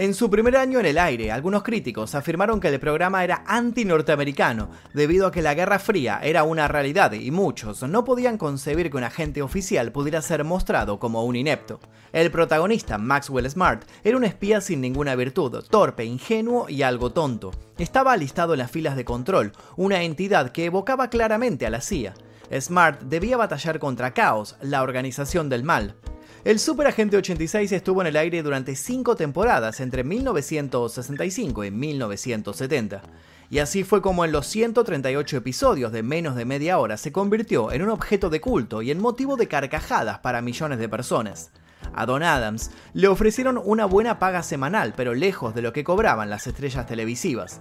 En 0.00 0.14
su 0.14 0.30
primer 0.30 0.56
año 0.56 0.80
en 0.80 0.86
el 0.86 0.96
aire, 0.96 1.30
algunos 1.30 1.62
críticos 1.62 2.14
afirmaron 2.14 2.58
que 2.58 2.68
el 2.68 2.80
programa 2.80 3.22
era 3.22 3.44
anti-norteamericano, 3.46 4.70
debido 4.94 5.26
a 5.26 5.30
que 5.30 5.42
la 5.42 5.52
Guerra 5.52 5.78
Fría 5.78 6.20
era 6.22 6.42
una 6.42 6.68
realidad 6.68 7.12
y 7.12 7.30
muchos 7.30 7.82
no 7.82 8.02
podían 8.02 8.38
concebir 8.38 8.90
que 8.90 8.96
un 8.96 9.04
agente 9.04 9.42
oficial 9.42 9.92
pudiera 9.92 10.22
ser 10.22 10.42
mostrado 10.42 10.98
como 10.98 11.26
un 11.26 11.36
inepto. 11.36 11.80
El 12.14 12.30
protagonista, 12.30 12.96
Maxwell 12.96 13.50
Smart, 13.50 13.84
era 14.02 14.16
un 14.16 14.24
espía 14.24 14.62
sin 14.62 14.80
ninguna 14.80 15.14
virtud, 15.16 15.62
torpe, 15.68 16.06
ingenuo 16.06 16.70
y 16.70 16.80
algo 16.80 17.12
tonto. 17.12 17.50
Estaba 17.76 18.14
alistado 18.14 18.54
en 18.54 18.60
las 18.60 18.70
filas 18.70 18.96
de 18.96 19.04
control, 19.04 19.52
una 19.76 20.02
entidad 20.02 20.50
que 20.50 20.64
evocaba 20.64 21.10
claramente 21.10 21.66
a 21.66 21.70
la 21.70 21.82
CIA. 21.82 22.14
Smart 22.58 23.02
debía 23.02 23.36
batallar 23.36 23.78
contra 23.78 24.14
Caos, 24.14 24.56
la 24.62 24.82
organización 24.82 25.50
del 25.50 25.62
mal. 25.62 25.94
El 26.42 26.58
Super 26.58 26.86
Agente 26.86 27.18
86 27.18 27.70
estuvo 27.70 28.00
en 28.00 28.06
el 28.06 28.16
aire 28.16 28.42
durante 28.42 28.74
cinco 28.74 29.14
temporadas 29.14 29.78
entre 29.80 30.04
1965 30.04 31.64
y 31.64 31.70
1970. 31.70 33.02
Y 33.50 33.58
así 33.58 33.84
fue 33.84 34.00
como 34.00 34.24
en 34.24 34.32
los 34.32 34.46
138 34.46 35.36
episodios 35.36 35.92
de 35.92 36.02
menos 36.02 36.36
de 36.36 36.46
media 36.46 36.78
hora 36.78 36.96
se 36.96 37.12
convirtió 37.12 37.72
en 37.72 37.82
un 37.82 37.90
objeto 37.90 38.30
de 38.30 38.40
culto 38.40 38.80
y 38.80 38.90
en 38.90 39.00
motivo 39.00 39.36
de 39.36 39.48
carcajadas 39.48 40.20
para 40.20 40.40
millones 40.40 40.78
de 40.78 40.88
personas. 40.88 41.50
A 41.94 42.06
Don 42.06 42.22
Adams 42.22 42.70
le 42.94 43.08
ofrecieron 43.08 43.60
una 43.62 43.84
buena 43.84 44.18
paga 44.18 44.42
semanal, 44.42 44.94
pero 44.96 45.12
lejos 45.12 45.54
de 45.54 45.60
lo 45.60 45.74
que 45.74 45.84
cobraban 45.84 46.30
las 46.30 46.46
estrellas 46.46 46.86
televisivas. 46.86 47.60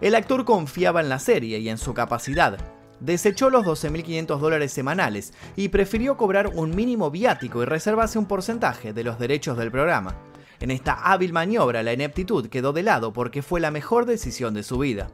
El 0.00 0.16
actor 0.16 0.44
confiaba 0.44 1.00
en 1.00 1.10
la 1.10 1.20
serie 1.20 1.60
y 1.60 1.68
en 1.68 1.78
su 1.78 1.94
capacidad, 1.94 2.58
desechó 3.00 3.50
los 3.50 3.64
12.500 3.64 4.38
dólares 4.38 4.72
semanales 4.72 5.32
y 5.56 5.68
prefirió 5.68 6.16
cobrar 6.16 6.48
un 6.54 6.74
mínimo 6.74 7.10
viático 7.10 7.62
y 7.62 7.66
reservarse 7.66 8.18
un 8.18 8.26
porcentaje 8.26 8.92
de 8.92 9.04
los 9.04 9.18
derechos 9.18 9.56
del 9.56 9.70
programa. 9.70 10.16
En 10.60 10.70
esta 10.70 10.92
hábil 10.92 11.32
maniobra 11.32 11.82
la 11.82 11.94
ineptitud 11.94 12.48
quedó 12.48 12.72
de 12.72 12.82
lado 12.82 13.12
porque 13.12 13.42
fue 13.42 13.60
la 13.60 13.70
mejor 13.70 14.04
decisión 14.04 14.54
de 14.54 14.62
su 14.62 14.78
vida. 14.78 15.10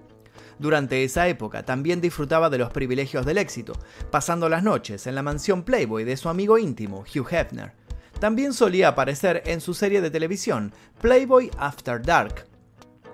Durante 0.58 1.04
esa 1.04 1.28
época 1.28 1.64
también 1.64 2.00
disfrutaba 2.00 2.50
de 2.50 2.58
los 2.58 2.70
privilegios 2.70 3.26
del 3.26 3.38
éxito, 3.38 3.74
pasando 4.10 4.48
las 4.48 4.62
noches 4.62 5.06
en 5.06 5.14
la 5.14 5.22
mansión 5.22 5.62
Playboy 5.62 6.04
de 6.04 6.16
su 6.16 6.28
amigo 6.28 6.58
íntimo, 6.58 7.04
Hugh 7.14 7.28
Hefner. 7.30 7.72
También 8.18 8.54
solía 8.54 8.88
aparecer 8.88 9.42
en 9.46 9.60
su 9.60 9.74
serie 9.74 10.00
de 10.00 10.10
televisión, 10.10 10.72
Playboy 11.00 11.50
After 11.58 12.00
Dark, 12.00 12.46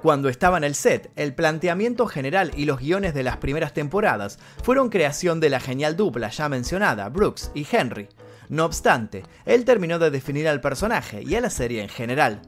cuando 0.03 0.29
estaba 0.29 0.57
en 0.57 0.65
el 0.65 0.75
set, 0.75 1.13
el 1.15 1.33
planteamiento 1.33 2.09
general 2.09 2.51
y 2.57 2.65
los 2.65 2.81
guiones 2.81 3.15
de 3.15 3.23
las 3.23 3.37
primeras 3.37 3.73
temporadas 3.73 4.41
fueron 4.65 4.89
creación 4.89 5.39
de 5.39 5.49
la 5.49 5.61
genial 5.61 5.97
dupla 5.97 6.29
ya 6.29 6.49
mencionada, 6.49 7.09
Brooks 7.09 7.53
y 7.55 7.65
Henry. 7.71 8.09
No 8.49 8.65
obstante, 8.65 9.23
él 9.45 9.65
terminó 9.65 10.01
de 10.01 10.11
definir 10.11 10.49
al 10.49 10.61
personaje 10.61 11.23
y 11.23 11.37
a 11.37 11.41
la 11.41 11.51
serie 11.51 11.83
en 11.83 11.89
general. 11.89 12.43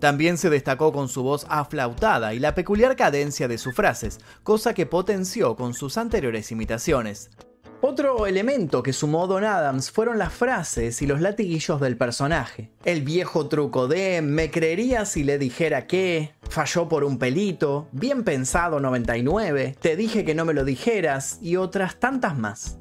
También 0.00 0.36
se 0.36 0.50
destacó 0.50 0.92
con 0.92 1.08
su 1.08 1.22
voz 1.22 1.46
aflautada 1.48 2.34
y 2.34 2.40
la 2.40 2.56
peculiar 2.56 2.96
cadencia 2.96 3.46
de 3.46 3.58
sus 3.58 3.72
frases, 3.72 4.18
cosa 4.42 4.74
que 4.74 4.84
potenció 4.84 5.54
con 5.54 5.74
sus 5.74 5.98
anteriores 5.98 6.50
imitaciones. 6.50 7.30
Otro 7.82 8.26
elemento 8.26 8.82
que 8.82 8.94
sumó 8.94 9.26
Don 9.26 9.44
Adams 9.44 9.90
fueron 9.90 10.18
las 10.18 10.32
frases 10.32 11.02
y 11.02 11.06
los 11.06 11.20
latiguillos 11.20 11.78
del 11.80 11.96
personaje. 11.96 12.70
El 12.84 13.02
viejo 13.02 13.48
truco 13.48 13.86
de 13.86 14.22
me 14.22 14.50
creería 14.50 15.04
si 15.04 15.24
le 15.24 15.38
dijera 15.38 15.86
que, 15.86 16.32
falló 16.48 16.88
por 16.88 17.04
un 17.04 17.18
pelito, 17.18 17.88
bien 17.92 18.24
pensado 18.24 18.80
99, 18.80 19.76
te 19.78 19.94
dije 19.94 20.24
que 20.24 20.34
no 20.34 20.46
me 20.46 20.54
lo 20.54 20.64
dijeras 20.64 21.38
y 21.42 21.56
otras 21.56 22.00
tantas 22.00 22.38
más. 22.38 22.78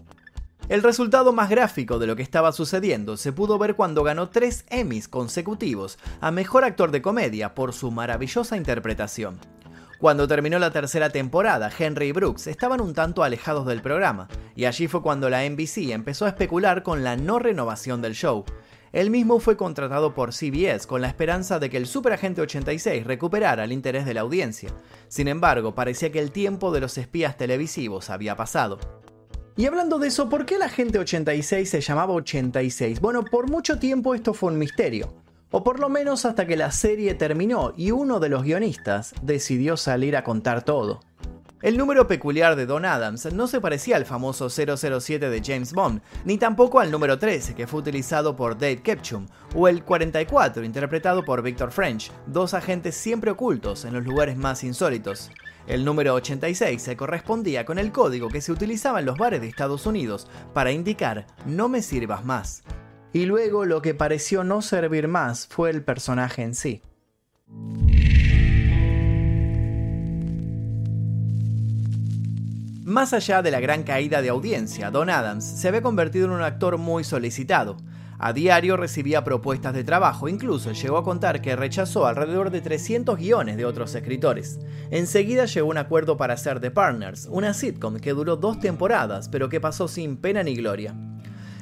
El 0.70 0.82
resultado 0.82 1.34
más 1.34 1.50
gráfico 1.50 2.00
de 2.00 2.08
lo 2.08 2.16
que 2.16 2.24
estaba 2.24 2.52
sucediendo 2.52 3.18
se 3.18 3.34
pudo 3.34 3.60
ver 3.60 3.76
cuando 3.76 4.02
ganó 4.02 4.30
tres 4.30 4.66
Emmys 4.70 5.08
consecutivos 5.08 6.00
a 6.22 6.32
Mejor 6.32 6.64
Actor 6.64 6.92
de 6.92 7.02
Comedia 7.02 7.54
por 7.54 7.74
su 7.74 7.92
maravillosa 7.92 8.58
interpretación. 8.58 9.40
Cuando 9.98 10.28
terminó 10.28 10.60
la 10.60 10.72
tercera 10.72 11.10
temporada, 11.10 11.72
Henry 11.78 12.08
y 12.08 12.12
Brooks 12.12 12.48
estaban 12.48 12.82
un 12.82 12.94
tanto 12.94 13.24
alejados 13.24 13.66
del 13.66 13.82
programa, 13.82 14.28
y 14.56 14.66
allí 14.66 14.88
fue 14.88 15.02
cuando 15.02 15.30
la 15.30 15.50
NBC 15.50 15.92
empezó 15.92 16.26
a 16.26 16.30
especular 16.30 16.84
con 16.84 17.04
la 17.04 17.16
no 17.16 17.40
renovación 17.40 18.02
del 18.02 18.14
show. 18.14 18.44
Él 18.92 19.10
mismo 19.10 19.40
fue 19.40 19.56
contratado 19.56 20.14
por 20.14 20.34
CBS 20.34 20.86
con 20.88 21.02
la 21.02 21.08
esperanza 21.08 21.60
de 21.60 21.70
que 21.70 21.78
el 21.78 21.88
Superagente 21.88 22.42
86 22.42 23.06
recuperara 23.06 23.64
el 23.64 23.72
interés 23.72 24.06
de 24.06 24.14
la 24.14 24.22
audiencia. 24.22 24.70
Sin 25.08 25.28
embargo, 25.28 25.76
parecía 25.76 26.12
que 26.12 26.20
el 26.20 26.32
tiempo 26.32 26.72
de 26.72 26.82
los 26.82 26.98
espías 26.98 27.38
televisivos 27.38 28.10
había 28.10 28.36
pasado. 28.36 28.80
Y 29.58 29.66
hablando 29.66 30.00
de 30.00 30.10
eso, 30.10 30.28
¿por 30.28 30.46
qué 30.46 30.56
el 30.56 30.62
Agente 30.62 31.00
86 31.00 31.70
se 31.70 31.82
llamaba 31.82 32.14
86? 32.14 33.00
Bueno, 33.00 33.24
por 33.24 33.50
mucho 33.50 33.80
tiempo 33.80 34.14
esto 34.14 34.34
fue 34.34 34.52
un 34.52 34.60
misterio 34.60 35.25
o 35.58 35.64
por 35.64 35.80
lo 35.80 35.88
menos 35.88 36.26
hasta 36.26 36.46
que 36.46 36.58
la 36.58 36.70
serie 36.70 37.14
terminó 37.14 37.72
y 37.78 37.92
uno 37.92 38.20
de 38.20 38.28
los 38.28 38.44
guionistas 38.44 39.14
decidió 39.22 39.78
salir 39.78 40.18
a 40.18 40.24
contar 40.26 40.66
todo. 40.66 41.00
El 41.62 41.78
número 41.78 42.10
peculiar 42.10 42.58
de 42.58 42.66
Don 42.66 42.84
Adams 42.84 43.32
no 43.32 43.48
se 43.48 43.62
parecía 43.62 43.96
al 43.96 44.04
famoso 44.04 44.50
007 44.50 45.30
de 45.30 45.42
James 45.42 45.72
Bond, 45.72 46.02
ni 46.26 46.38
tampoco 46.38 46.82
al 46.82 46.92
número 46.92 47.18
13 47.18 47.56
que 47.56 47.68
fue 47.68 47.80
utilizado 47.80 48.36
por 48.36 48.58
Dave 48.58 48.82
Ketchum, 48.82 49.28
o 49.56 49.70
el 49.70 49.86
44 49.86 50.66
interpretado 50.66 51.24
por 51.24 51.42
Victor 51.42 51.72
French, 51.72 52.12
dos 52.28 52.54
agentes 52.54 52.94
siempre 52.94 53.32
ocultos 53.32 53.86
en 53.86 53.94
los 53.94 54.04
lugares 54.04 54.36
más 54.36 54.62
insólitos. 54.66 55.32
El 55.68 55.86
número 55.86 56.16
86 56.16 56.82
se 56.82 56.98
correspondía 56.98 57.64
con 57.64 57.80
el 57.80 57.94
código 57.94 58.28
que 58.28 58.42
se 58.42 58.52
utilizaba 58.52 59.00
en 59.00 59.06
los 59.06 59.18
bares 59.18 59.40
de 59.40 59.48
Estados 59.48 59.86
Unidos 59.86 60.28
para 60.54 60.74
indicar 60.74 61.28
no 61.46 61.70
me 61.70 61.82
sirvas 61.82 62.26
más 62.26 62.62
y 63.16 63.26
luego 63.26 63.64
lo 63.64 63.82
que 63.82 63.94
pareció 63.94 64.44
no 64.44 64.62
servir 64.62 65.08
más 65.08 65.48
fue 65.48 65.70
el 65.70 65.86
personaje 65.86 66.42
en 66.42 66.54
sí. 66.54 66.82
Más 72.84 73.14
allá 73.14 73.42
de 73.42 73.52
la 73.52 73.62
gran 73.62 73.84
caída 73.84 74.22
de 74.22 74.28
audiencia, 74.28 74.92
Don 74.92 75.10
Adams 75.10 75.46
se 75.46 75.70
había 75.70 75.82
convertido 75.82 76.26
en 76.26 76.34
un 76.34 76.42
actor 76.42 76.78
muy 76.78 77.06
solicitado. 77.06 77.78
A 78.20 78.34
diario 78.34 78.76
recibía 78.76 79.24
propuestas 79.24 79.74
de 79.74 79.86
trabajo, 79.86 80.28
incluso 80.28 80.74
llegó 80.74 80.98
a 80.98 81.06
contar 81.06 81.42
que 81.42 81.56
rechazó 81.56 82.08
alrededor 82.08 82.50
de 82.50 82.60
300 82.60 83.18
guiones 83.18 83.56
de 83.56 83.64
otros 83.64 83.96
escritores. 83.96 84.60
Enseguida 84.92 85.46
llegó 85.46 85.70
un 85.70 85.78
acuerdo 85.78 86.18
para 86.18 86.34
hacer 86.34 86.60
The 86.60 86.72
Partners, 86.72 87.30
una 87.32 87.54
sitcom 87.54 87.98
que 87.98 88.12
duró 88.12 88.36
dos 88.36 88.60
temporadas, 88.60 89.30
pero 89.30 89.48
que 89.48 89.62
pasó 89.62 89.88
sin 89.88 90.18
pena 90.18 90.44
ni 90.44 90.54
gloria. 90.54 90.94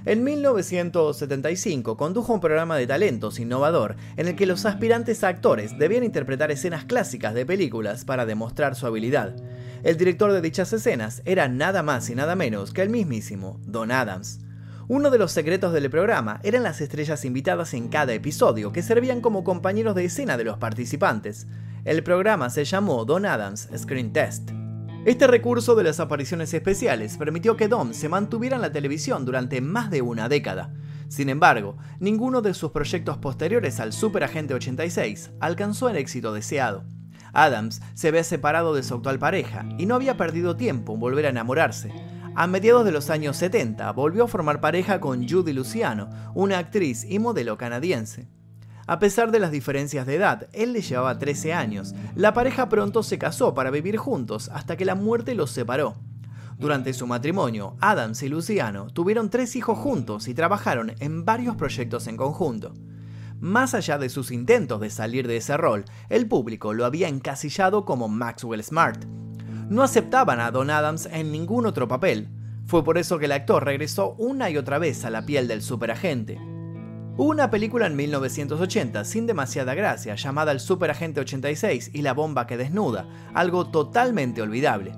En 0.05 0.25
1975 0.25 1.95
condujo 1.95 2.33
un 2.33 2.41
programa 2.41 2.75
de 2.75 2.86
talentos 2.86 3.39
innovador 3.39 3.95
en 4.17 4.27
el 4.27 4.36
que 4.36 4.45
los 4.45 4.65
aspirantes 4.65 5.24
a 5.24 5.29
actores 5.29 5.77
debían 5.77 6.03
interpretar 6.03 6.51
escenas 6.51 6.83
clásicas 6.83 7.33
de 7.33 7.45
películas 7.45 8.03
para 8.03 8.25
demostrar 8.25 8.75
su 8.75 8.86
habilidad. 8.86 9.33
El 9.83 9.95
director 9.95 10.33
de 10.33 10.41
dichas 10.41 10.74
escenas 10.74 11.22
era 11.24 11.48
nada 11.48 11.83
más 11.83 12.10
y 12.10 12.15
nada 12.15 12.36
menos 12.36 12.74
que 12.74 12.81
el 12.81 12.89
mismísimo 12.89 13.62
Don 13.65 13.91
Adams. 13.91 14.41
Uno 14.89 15.10
de 15.10 15.17
los 15.17 15.31
secretos 15.31 15.72
del 15.72 15.89
programa 15.89 16.41
eran 16.43 16.63
las 16.63 16.81
estrellas 16.81 17.24
invitadas 17.24 17.74
en 17.74 17.88
cada 17.88 18.13
episodio, 18.13 18.74
que 18.74 18.83
servían 18.83 19.22
como 19.22 19.45
compañeros 19.45 19.95
de 19.95 20.03
escena 20.03 20.36
de 20.36 20.43
los 20.43 20.57
participantes. 20.57 21.48
El 21.86 22.03
programa 22.03 22.50
se 22.50 22.65
llamó 22.65 23.05
Don 23.05 23.25
Adams 23.25 23.69
Screen 23.77 24.12
Test. 24.12 24.51
Este 25.05 25.27
recurso 25.27 25.75
de 25.75 25.83
las 25.83 26.00
apariciones 26.00 26.53
especiales 26.53 27.17
permitió 27.17 27.57
que 27.57 27.67
Dom 27.67 27.91
se 27.91 28.07
mantuviera 28.07 28.55
en 28.55 28.62
la 28.62 28.72
televisión 28.72 29.25
durante 29.25 29.60
más 29.60 29.91
de 29.91 30.01
una 30.01 30.29
década. 30.29 30.74
Sin 31.10 31.27
embargo, 31.27 31.75
ninguno 32.00 32.41
de 32.41 32.53
sus 32.53 32.72
proyectos 32.72 33.17
posteriores 33.17 33.81
al 33.81 33.91
Super 33.91 34.24
Agente 34.24 34.53
86 34.53 35.31
alcanzó 35.41 35.89
el 35.89 35.98
éxito 35.98 36.33
deseado. 36.33 36.86
Adams 37.33 37.81
se 37.95 38.07
había 38.07 38.24
separado 38.24 38.74
de 38.74 38.81
su 38.81 38.93
actual 38.93 39.19
pareja 39.19 39.65
y 39.77 39.88
no 39.88 39.95
había 39.95 40.15
perdido 40.15 40.55
tiempo 40.55 40.93
en 40.93 41.01
volver 41.01 41.25
a 41.25 41.31
enamorarse. 41.31 41.91
A 42.33 42.48
mediados 42.48 42.86
de 42.86 42.93
los 42.93 43.10
años 43.10 43.36
70 43.36 43.91
volvió 43.91 44.24
a 44.24 44.27
formar 44.29 44.62
pareja 44.62 45.01
con 45.01 45.27
Judy 45.27 45.51
Luciano, 45.51 46.10
una 46.33 46.60
actriz 46.60 47.03
y 47.03 47.19
modelo 47.19 47.57
canadiense. 47.57 48.29
A 48.85 48.99
pesar 48.99 49.31
de 49.31 49.39
las 49.39 49.51
diferencias 49.51 50.05
de 50.05 50.15
edad, 50.15 50.47
él 50.51 50.73
le 50.73 50.81
llevaba 50.81 51.17
13 51.17 51.53
años. 51.53 51.95
La 52.15 52.33
pareja 52.33 52.67
pronto 52.67 53.01
se 53.01 53.17
casó 53.17 53.53
para 53.53 53.71
vivir 53.71 53.97
juntos 53.97 54.49
hasta 54.53 54.75
que 54.75 54.85
la 54.85 54.95
muerte 54.95 55.35
los 55.35 55.51
separó. 55.51 55.95
Durante 56.57 56.93
su 56.93 57.07
matrimonio, 57.07 57.75
Adams 57.79 58.21
y 58.23 58.29
Luciano 58.29 58.87
tuvieron 58.87 59.29
tres 59.29 59.55
hijos 59.55 59.77
juntos 59.77 60.27
y 60.27 60.33
trabajaron 60.33 60.93
en 60.99 61.25
varios 61.25 61.55
proyectos 61.55 62.07
en 62.07 62.17
conjunto. 62.17 62.73
Más 63.39 63.73
allá 63.73 63.97
de 63.97 64.09
sus 64.09 64.31
intentos 64.31 64.79
de 64.79 64.89
salir 64.89 65.27
de 65.27 65.37
ese 65.37 65.57
rol, 65.57 65.85
el 66.09 66.27
público 66.27 66.73
lo 66.73 66.85
había 66.85 67.07
encasillado 67.07 67.85
como 67.85 68.07
Maxwell 68.07 68.63
Smart. 68.63 69.05
No 69.69 69.81
aceptaban 69.81 70.39
a 70.39 70.51
Don 70.51 70.69
Adams 70.69 71.07
en 71.11 71.31
ningún 71.31 71.65
otro 71.65 71.87
papel. 71.87 72.29
Fue 72.65 72.83
por 72.83 72.97
eso 72.97 73.17
que 73.17 73.25
el 73.25 73.31
actor 73.31 73.65
regresó 73.65 74.15
una 74.17 74.49
y 74.49 74.57
otra 74.57 74.77
vez 74.77 75.03
a 75.03 75.09
la 75.09 75.25
piel 75.25 75.47
del 75.47 75.61
superagente. 75.61 76.39
Hubo 77.15 77.29
una 77.29 77.51
película 77.51 77.86
en 77.86 77.96
1980 77.96 79.05
sin 79.05 79.27
demasiada 79.27 79.75
gracia 79.75 80.15
llamada 80.15 80.51
El 80.51 80.60
Superagente 80.60 81.20
86 81.20 81.91
y 81.93 82.01
la 82.01 82.15
bomba 82.15 82.48
que 82.48 82.58
desnuda, 82.58 83.05
algo 83.36 83.67
totalmente 83.70 84.41
olvidable. 84.41 84.93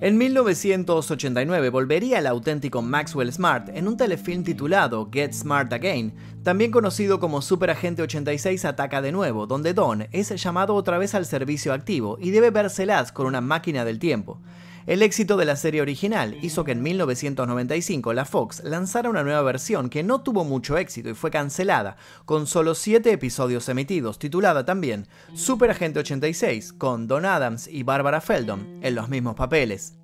En 0.00 0.16
1989 0.16 1.70
volvería 1.70 2.20
el 2.20 2.28
auténtico 2.28 2.80
Maxwell 2.80 3.32
Smart 3.32 3.70
en 3.70 3.88
un 3.88 3.96
telefilm 3.96 4.44
titulado 4.44 5.10
Get 5.12 5.32
Smart 5.32 5.72
Again, 5.72 6.14
también 6.44 6.70
conocido 6.70 7.18
como 7.18 7.42
Super 7.42 7.70
Agente 7.70 8.02
86 8.02 8.64
Ataca 8.64 9.02
de 9.02 9.10
nuevo, 9.10 9.48
donde 9.48 9.74
Don 9.74 10.06
es 10.12 10.28
llamado 10.40 10.76
otra 10.76 10.96
vez 10.96 11.16
al 11.16 11.26
servicio 11.26 11.72
activo 11.72 12.18
y 12.20 12.30
debe 12.30 12.52
vérselas 12.52 13.10
con 13.10 13.26
una 13.26 13.40
máquina 13.40 13.84
del 13.84 13.98
tiempo. 13.98 14.40
El 14.88 15.02
éxito 15.02 15.36
de 15.36 15.44
la 15.44 15.56
serie 15.56 15.82
original 15.82 16.38
hizo 16.40 16.64
que 16.64 16.72
en 16.72 16.82
1995 16.82 18.14
la 18.14 18.24
Fox 18.24 18.62
lanzara 18.64 19.10
una 19.10 19.22
nueva 19.22 19.42
versión 19.42 19.90
que 19.90 20.02
no 20.02 20.22
tuvo 20.22 20.44
mucho 20.44 20.78
éxito 20.78 21.10
y 21.10 21.14
fue 21.14 21.30
cancelada, 21.30 21.98
con 22.24 22.46
solo 22.46 22.74
7 22.74 23.12
episodios 23.12 23.68
emitidos, 23.68 24.18
titulada 24.18 24.64
también 24.64 25.06
Super 25.34 25.72
Agente 25.72 25.98
86, 25.98 26.72
con 26.72 27.06
Don 27.06 27.26
Adams 27.26 27.68
y 27.68 27.82
Barbara 27.82 28.22
Feldon 28.22 28.80
en 28.80 28.94
los 28.94 29.10
mismos 29.10 29.34
papeles. 29.34 29.98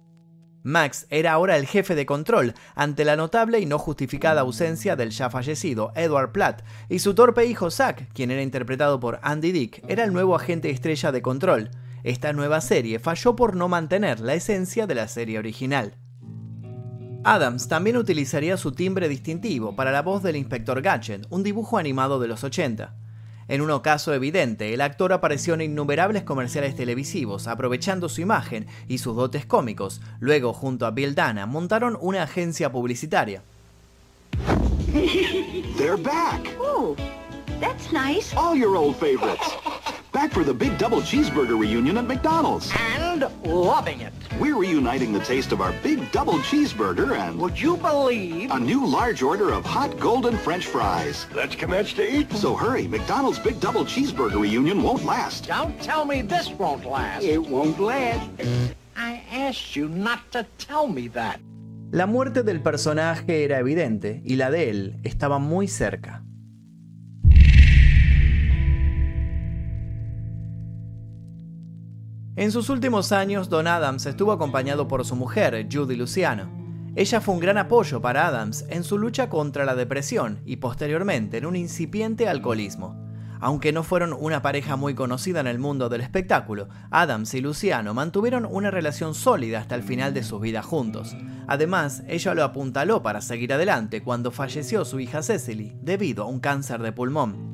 Max 0.64 1.06
era 1.08 1.32
ahora 1.32 1.56
el 1.56 1.66
jefe 1.66 1.94
de 1.94 2.04
control 2.04 2.52
ante 2.74 3.06
la 3.06 3.16
notable 3.16 3.60
y 3.60 3.64
no 3.64 3.78
justificada 3.78 4.42
ausencia 4.42 4.96
del 4.96 5.12
ya 5.12 5.30
fallecido 5.30 5.92
Edward 5.94 6.32
Platt, 6.32 6.62
y 6.90 6.98
su 6.98 7.14
torpe 7.14 7.46
hijo 7.46 7.70
Zack, 7.70 8.12
quien 8.12 8.30
era 8.30 8.42
interpretado 8.42 9.00
por 9.00 9.18
Andy 9.22 9.50
Dick, 9.50 9.82
era 9.88 10.04
el 10.04 10.12
nuevo 10.12 10.36
agente 10.36 10.68
estrella 10.68 11.10
de 11.10 11.22
control. 11.22 11.70
Esta 12.04 12.34
nueva 12.34 12.60
serie 12.60 12.98
falló 12.98 13.34
por 13.34 13.56
no 13.56 13.66
mantener 13.66 14.20
la 14.20 14.34
esencia 14.34 14.86
de 14.86 14.94
la 14.94 15.08
serie 15.08 15.38
original. 15.38 15.94
Adams 17.24 17.66
también 17.66 17.96
utilizaría 17.96 18.58
su 18.58 18.72
timbre 18.72 19.08
distintivo 19.08 19.74
para 19.74 19.90
la 19.90 20.02
voz 20.02 20.22
del 20.22 20.36
Inspector 20.36 20.82
Gadget, 20.82 21.26
un 21.30 21.42
dibujo 21.42 21.78
animado 21.78 22.20
de 22.20 22.28
los 22.28 22.44
80. 22.44 22.94
En 23.48 23.62
un 23.62 23.70
ocaso 23.70 24.12
evidente, 24.12 24.74
el 24.74 24.82
actor 24.82 25.14
apareció 25.14 25.54
en 25.54 25.62
innumerables 25.62 26.24
comerciales 26.24 26.76
televisivos, 26.76 27.46
aprovechando 27.46 28.10
su 28.10 28.20
imagen 28.20 28.66
y 28.86 28.98
sus 28.98 29.16
dotes 29.16 29.46
cómicos. 29.46 30.02
Luego, 30.20 30.52
junto 30.52 30.84
a 30.84 30.90
Bill 30.90 31.14
Dana, 31.14 31.46
montaron 31.46 31.96
una 31.98 32.24
agencia 32.24 32.70
publicitaria. 32.70 33.42
They're 35.78 35.96
back. 35.96 36.54
Ooh, 36.60 36.96
that's 37.60 37.90
nice. 37.92 38.36
All 38.36 38.54
your 38.54 38.76
old 38.76 38.96
favorites. 38.96 39.63
Back 40.24 40.32
for 40.32 40.42
the 40.42 40.54
big 40.54 40.78
double 40.78 41.02
cheeseburger 41.02 41.58
reunion 41.60 41.98
at 41.98 42.06
McDonald's. 42.06 42.72
and 42.98 43.26
loving 43.44 44.00
it. 44.00 44.14
We're 44.40 44.56
reuniting 44.56 45.12
the 45.12 45.20
taste 45.20 45.52
of 45.52 45.60
our 45.60 45.72
big 45.82 46.10
double 46.12 46.38
cheeseburger 46.38 47.14
and 47.14 47.38
Would 47.38 47.60
you 47.60 47.76
believe? 47.76 48.50
a 48.50 48.58
new 48.58 48.86
large 48.86 49.20
order 49.22 49.52
of 49.52 49.66
hot 49.66 50.00
golden 50.00 50.38
french 50.38 50.64
fries. 50.66 51.26
Let's 51.34 51.54
commence 51.54 51.92
to 51.92 52.02
eat. 52.02 52.32
So 52.32 52.56
hurry, 52.56 52.88
McDonald's 52.88 53.38
big 53.38 53.60
double 53.60 53.84
cheeseburger 53.84 54.40
reunion 54.40 54.82
won't 54.82 55.04
last. 55.04 55.46
Don't 55.46 55.78
tell 55.82 56.06
me 56.06 56.22
this 56.22 56.48
won't 56.58 56.86
last. 56.86 57.22
It 57.22 57.36
won't 57.46 57.78
last. 57.78 58.26
I 58.96 59.20
asked 59.30 59.76
you 59.76 59.90
not 59.90 60.20
to 60.32 60.46
tell 60.56 60.86
me 60.88 61.08
that. 61.08 61.38
La 61.90 62.06
muerte 62.06 62.42
del 62.42 62.62
personaje 62.62 63.44
era 63.44 63.58
evidente 63.58 64.22
y 64.24 64.36
la 64.36 64.50
de 64.50 64.70
él 64.70 64.96
estaba 65.04 65.38
muy 65.38 65.68
cerca. 65.68 66.23
En 72.36 72.50
sus 72.50 72.68
últimos 72.68 73.12
años, 73.12 73.48
Don 73.48 73.68
Adams 73.68 74.06
estuvo 74.06 74.32
acompañado 74.32 74.88
por 74.88 75.04
su 75.04 75.14
mujer, 75.14 75.68
Judy 75.72 75.94
Luciano. 75.94 76.50
Ella 76.96 77.20
fue 77.20 77.32
un 77.32 77.38
gran 77.38 77.58
apoyo 77.58 78.00
para 78.00 78.26
Adams 78.26 78.64
en 78.70 78.82
su 78.82 78.98
lucha 78.98 79.28
contra 79.28 79.64
la 79.64 79.76
depresión 79.76 80.40
y 80.44 80.56
posteriormente 80.56 81.38
en 81.38 81.46
un 81.46 81.54
incipiente 81.54 82.28
alcoholismo. 82.28 83.00
Aunque 83.38 83.72
no 83.72 83.84
fueron 83.84 84.12
una 84.12 84.42
pareja 84.42 84.74
muy 84.74 84.96
conocida 84.96 85.38
en 85.38 85.46
el 85.46 85.60
mundo 85.60 85.88
del 85.88 86.00
espectáculo, 86.00 86.68
Adams 86.90 87.32
y 87.34 87.40
Luciano 87.40 87.94
mantuvieron 87.94 88.48
una 88.50 88.72
relación 88.72 89.14
sólida 89.14 89.60
hasta 89.60 89.76
el 89.76 89.84
final 89.84 90.12
de 90.12 90.24
sus 90.24 90.40
vidas 90.40 90.66
juntos. 90.66 91.16
Además, 91.46 92.02
ella 92.08 92.34
lo 92.34 92.42
apuntaló 92.42 93.00
para 93.00 93.20
seguir 93.20 93.52
adelante 93.52 94.02
cuando 94.02 94.32
falleció 94.32 94.84
su 94.84 94.98
hija 94.98 95.22
Cecily 95.22 95.76
debido 95.82 96.24
a 96.24 96.26
un 96.26 96.40
cáncer 96.40 96.82
de 96.82 96.90
pulmón. 96.90 97.53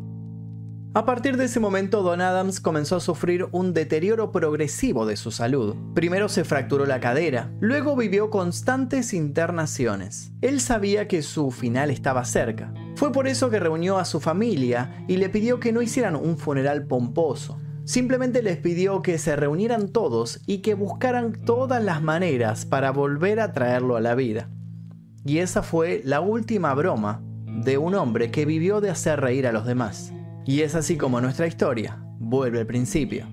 A 0.93 1.05
partir 1.05 1.37
de 1.37 1.45
ese 1.45 1.61
momento, 1.61 2.03
Don 2.03 2.21
Adams 2.21 2.59
comenzó 2.59 2.97
a 2.97 3.01
sufrir 3.01 3.47
un 3.53 3.73
deterioro 3.73 4.33
progresivo 4.33 5.07
de 5.07 5.15
su 5.15 5.31
salud. 5.31 5.77
Primero 5.95 6.29
se 6.29 6.43
fracturó 6.43 6.85
la 6.85 6.99
cadera, 6.99 7.53
luego 7.61 7.95
vivió 7.95 8.29
constantes 8.29 9.15
internaciones. 9.15 10.33
Él 10.41 10.61
sabía 10.61 11.07
que 11.07 11.23
su 11.23 11.53
final 11.53 11.91
estaba 11.91 12.25
cerca. 12.25 12.75
Fue 12.97 13.13
por 13.13 13.29
eso 13.29 13.51
que 13.51 13.61
reunió 13.61 13.99
a 13.99 14.05
su 14.05 14.19
familia 14.19 15.05
y 15.07 15.19
le 15.19 15.29
pidió 15.29 15.61
que 15.61 15.71
no 15.71 15.81
hicieran 15.81 16.17
un 16.17 16.37
funeral 16.37 16.89
pomposo. 16.89 17.57
Simplemente 17.85 18.43
les 18.43 18.57
pidió 18.57 19.01
que 19.01 19.19
se 19.19 19.37
reunieran 19.37 19.91
todos 19.91 20.41
y 20.45 20.59
que 20.59 20.75
buscaran 20.75 21.35
todas 21.45 21.85
las 21.85 22.03
maneras 22.03 22.67
para 22.67 22.91
volver 22.91 23.39
a 23.39 23.53
traerlo 23.53 23.95
a 23.95 24.01
la 24.01 24.17
vida. 24.17 24.51
Y 25.25 25.39
esa 25.39 25.63
fue 25.63 26.03
la 26.05 26.21
última 26.21 26.75
broma 26.75 27.23
de 27.47 27.79
un 27.79 27.95
hombre 27.95 28.33
que 28.33 28.45
vivió 28.45 28.81
de 28.81 28.91
hacer 28.91 29.21
reír 29.21 29.47
a 29.47 29.53
los 29.53 29.65
demás. 29.65 30.13
Y 30.47 30.63
es 30.63 30.75
así 30.75 30.97
como 30.97 31.21
nuestra 31.21 31.47
historia 31.47 31.99
vuelve 32.19 32.61
al 32.61 32.67
principio. 32.67 33.27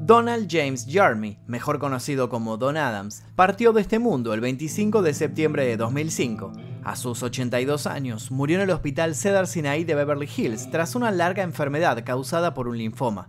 Donald 0.00 0.48
James 0.50 0.86
Jarmy, 0.88 1.38
mejor 1.46 1.78
conocido 1.78 2.28
como 2.28 2.56
Don 2.56 2.76
Adams, 2.76 3.24
partió 3.36 3.72
de 3.72 3.82
este 3.82 3.98
mundo 3.98 4.32
el 4.32 4.40
25 4.40 5.02
de 5.02 5.12
septiembre 5.12 5.66
de 5.66 5.76
2005. 5.76 6.52
A 6.84 6.96
sus 6.96 7.22
82 7.22 7.86
años, 7.86 8.30
murió 8.30 8.56
en 8.56 8.62
el 8.62 8.70
hospital 8.70 9.14
Cedar 9.14 9.46
Sinai 9.46 9.84
de 9.84 9.94
Beverly 9.94 10.28
Hills 10.34 10.70
tras 10.70 10.94
una 10.94 11.10
larga 11.10 11.42
enfermedad 11.42 12.04
causada 12.04 12.54
por 12.54 12.68
un 12.68 12.78
linfoma. 12.78 13.28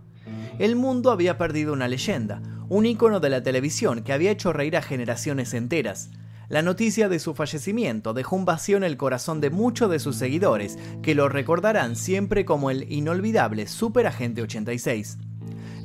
El 0.58 0.76
mundo 0.76 1.10
había 1.10 1.36
perdido 1.36 1.72
una 1.72 1.88
leyenda, 1.88 2.40
un 2.68 2.86
ícono 2.86 3.20
de 3.20 3.30
la 3.30 3.42
televisión 3.42 4.02
que 4.02 4.12
había 4.12 4.30
hecho 4.30 4.52
reír 4.52 4.76
a 4.76 4.82
generaciones 4.82 5.52
enteras. 5.54 6.10
La 6.50 6.62
noticia 6.62 7.08
de 7.08 7.20
su 7.20 7.32
fallecimiento 7.32 8.12
dejó 8.12 8.34
un 8.34 8.44
vacío 8.44 8.76
en 8.76 8.82
el 8.82 8.96
corazón 8.96 9.40
de 9.40 9.50
muchos 9.50 9.88
de 9.88 10.00
sus 10.00 10.16
seguidores, 10.16 10.80
que 11.00 11.14
lo 11.14 11.28
recordarán 11.28 11.94
siempre 11.94 12.44
como 12.44 12.72
el 12.72 12.90
inolvidable 12.90 13.68
Super 13.68 14.08
Agente 14.08 14.42
86. 14.42 15.18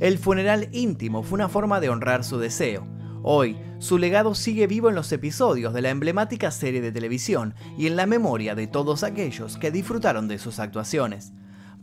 El 0.00 0.18
funeral 0.18 0.68
íntimo 0.72 1.22
fue 1.22 1.36
una 1.36 1.48
forma 1.48 1.78
de 1.78 1.88
honrar 1.88 2.24
su 2.24 2.38
deseo. 2.38 2.84
Hoy, 3.22 3.56
su 3.78 3.96
legado 3.96 4.34
sigue 4.34 4.66
vivo 4.66 4.88
en 4.88 4.96
los 4.96 5.12
episodios 5.12 5.72
de 5.72 5.82
la 5.82 5.90
emblemática 5.90 6.50
serie 6.50 6.80
de 6.80 6.90
televisión 6.90 7.54
y 7.78 7.86
en 7.86 7.94
la 7.94 8.06
memoria 8.06 8.56
de 8.56 8.66
todos 8.66 9.04
aquellos 9.04 9.58
que 9.58 9.70
disfrutaron 9.70 10.26
de 10.26 10.38
sus 10.38 10.58
actuaciones. 10.58 11.32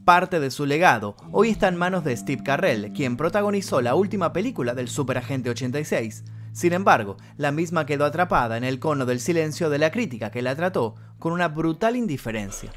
Parte 0.03 0.41
de 0.41 0.51
su 0.51 0.65
legado 0.65 1.15
hoy 1.31 1.51
está 1.51 1.69
en 1.69 1.77
manos 1.77 2.03
de 2.03 2.17
Steve 2.17 2.43
Carrell, 2.43 2.91
quien 2.91 3.15
protagonizó 3.15 3.79
la 3.79 3.95
última 3.95 4.33
película 4.33 4.73
del 4.73 4.89
Superagente 4.89 5.49
86. 5.49 6.25
Sin 6.53 6.71
embargo, 6.73 7.17
la 7.37 7.51
misma 7.51 7.85
quedó 7.85 8.05
atrapada 8.05 8.57
en 8.57 8.63
el 8.63 8.79
cono 8.79 9.05
del 9.05 9.19
silencio 9.19 9.69
de 9.69 9.79
la 9.79 9.91
crítica 9.91 10.31
que 10.31 10.41
la 10.41 10.55
trató 10.55 10.95
con 11.19 11.33
una 11.33 11.47
brutal 11.47 11.95
indiferencia. 11.95 12.71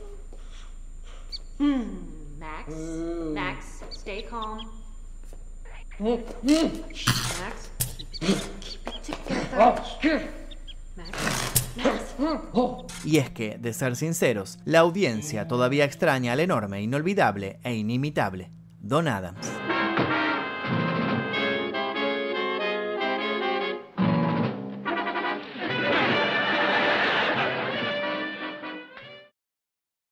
Max, 1.58 2.74
Max, 3.34 3.82
stay 3.92 4.24
calm. 4.24 4.58
Max, 5.98 6.24
Max. 7.42 7.70
Y 13.04 13.18
es 13.18 13.30
que, 13.30 13.58
de 13.58 13.72
ser 13.72 13.96
sinceros, 13.96 14.58
la 14.64 14.80
audiencia 14.80 15.46
todavía 15.46 15.84
extraña 15.84 16.32
al 16.32 16.40
enorme, 16.40 16.82
inolvidable 16.82 17.60
e 17.62 17.74
inimitable 17.74 18.50
Don 18.80 19.08
Adams. 19.08 19.46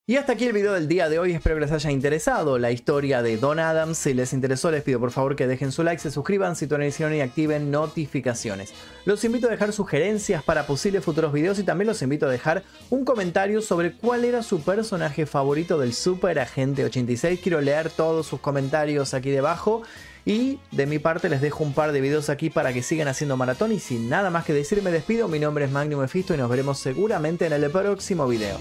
Y 0.07 0.17
hasta 0.17 0.35
aquí 0.35 0.45
el 0.45 0.53
video 0.53 0.75
del 0.75 0.87
día 0.87 1.09
de 1.09 1.19
hoy, 1.19 1.33
espero 1.33 1.57
que 1.57 1.63
les 1.63 1.73
haya 1.73 1.91
interesado 1.91 2.59
la 2.59 2.71
historia 2.71 3.23
de 3.23 3.39
Don 3.39 3.59
Adams. 3.59 3.97
Si 3.97 4.13
les 4.13 4.35
interesó 4.35 4.71
les 4.71 4.83
pido 4.83 5.01
por 5.01 5.13
favor 5.13 5.35
que 5.35 5.47
dejen 5.47 5.73
su 5.73 5.83
like, 5.83 5.99
se 5.99 6.11
suscriban 6.11 6.57
si 6.57 6.67
todavía 6.67 6.85
no 6.85 6.89
hicieron 6.91 7.15
y 7.15 7.23
activen 7.23 7.71
notificaciones. 7.71 8.75
Los 9.07 9.25
invito 9.25 9.47
a 9.47 9.51
dejar 9.51 9.73
sugerencias 9.73 10.43
para 10.43 10.67
posibles 10.67 11.03
futuros 11.03 11.33
videos 11.33 11.59
y 11.59 11.63
también 11.63 11.89
los 11.89 12.03
invito 12.03 12.27
a 12.27 12.31
dejar 12.31 12.65
un 12.91 13.07
comentario 13.07 13.63
sobre 13.63 13.93
cuál 13.93 14.27
era 14.27 14.43
su 14.43 14.61
personaje 14.61 15.25
favorito 15.25 15.79
del 15.79 15.95
Super 15.95 16.39
Agente 16.39 16.85
86. 16.85 17.41
Quiero 17.43 17.63
leer 17.63 17.89
todos 17.89 18.27
sus 18.27 18.41
comentarios 18.41 19.15
aquí 19.15 19.31
debajo. 19.31 19.85
Y 20.27 20.59
de 20.71 20.85
mi 20.85 20.99
parte 20.99 21.31
les 21.31 21.41
dejo 21.41 21.65
un 21.65 21.73
par 21.73 21.93
de 21.93 22.03
videos 22.03 22.29
aquí 22.29 22.51
para 22.51 22.75
que 22.75 22.83
sigan 22.83 23.09
haciendo 23.09 23.39
maratón 23.39 23.73
y 23.73 23.79
sin 23.79 24.11
nada 24.11 24.29
más 24.29 24.45
que 24.45 24.53
decir 24.53 24.83
me 24.83 24.91
despido. 24.91 25.29
Mi 25.29 25.39
nombre 25.39 25.65
es 25.65 25.71
Magnum 25.71 26.03
Mephisto 26.03 26.35
y 26.35 26.37
nos 26.37 26.51
veremos 26.51 26.79
seguramente 26.79 27.47
en 27.47 27.55
el 27.55 27.71
próximo 27.71 28.29
video. 28.29 28.59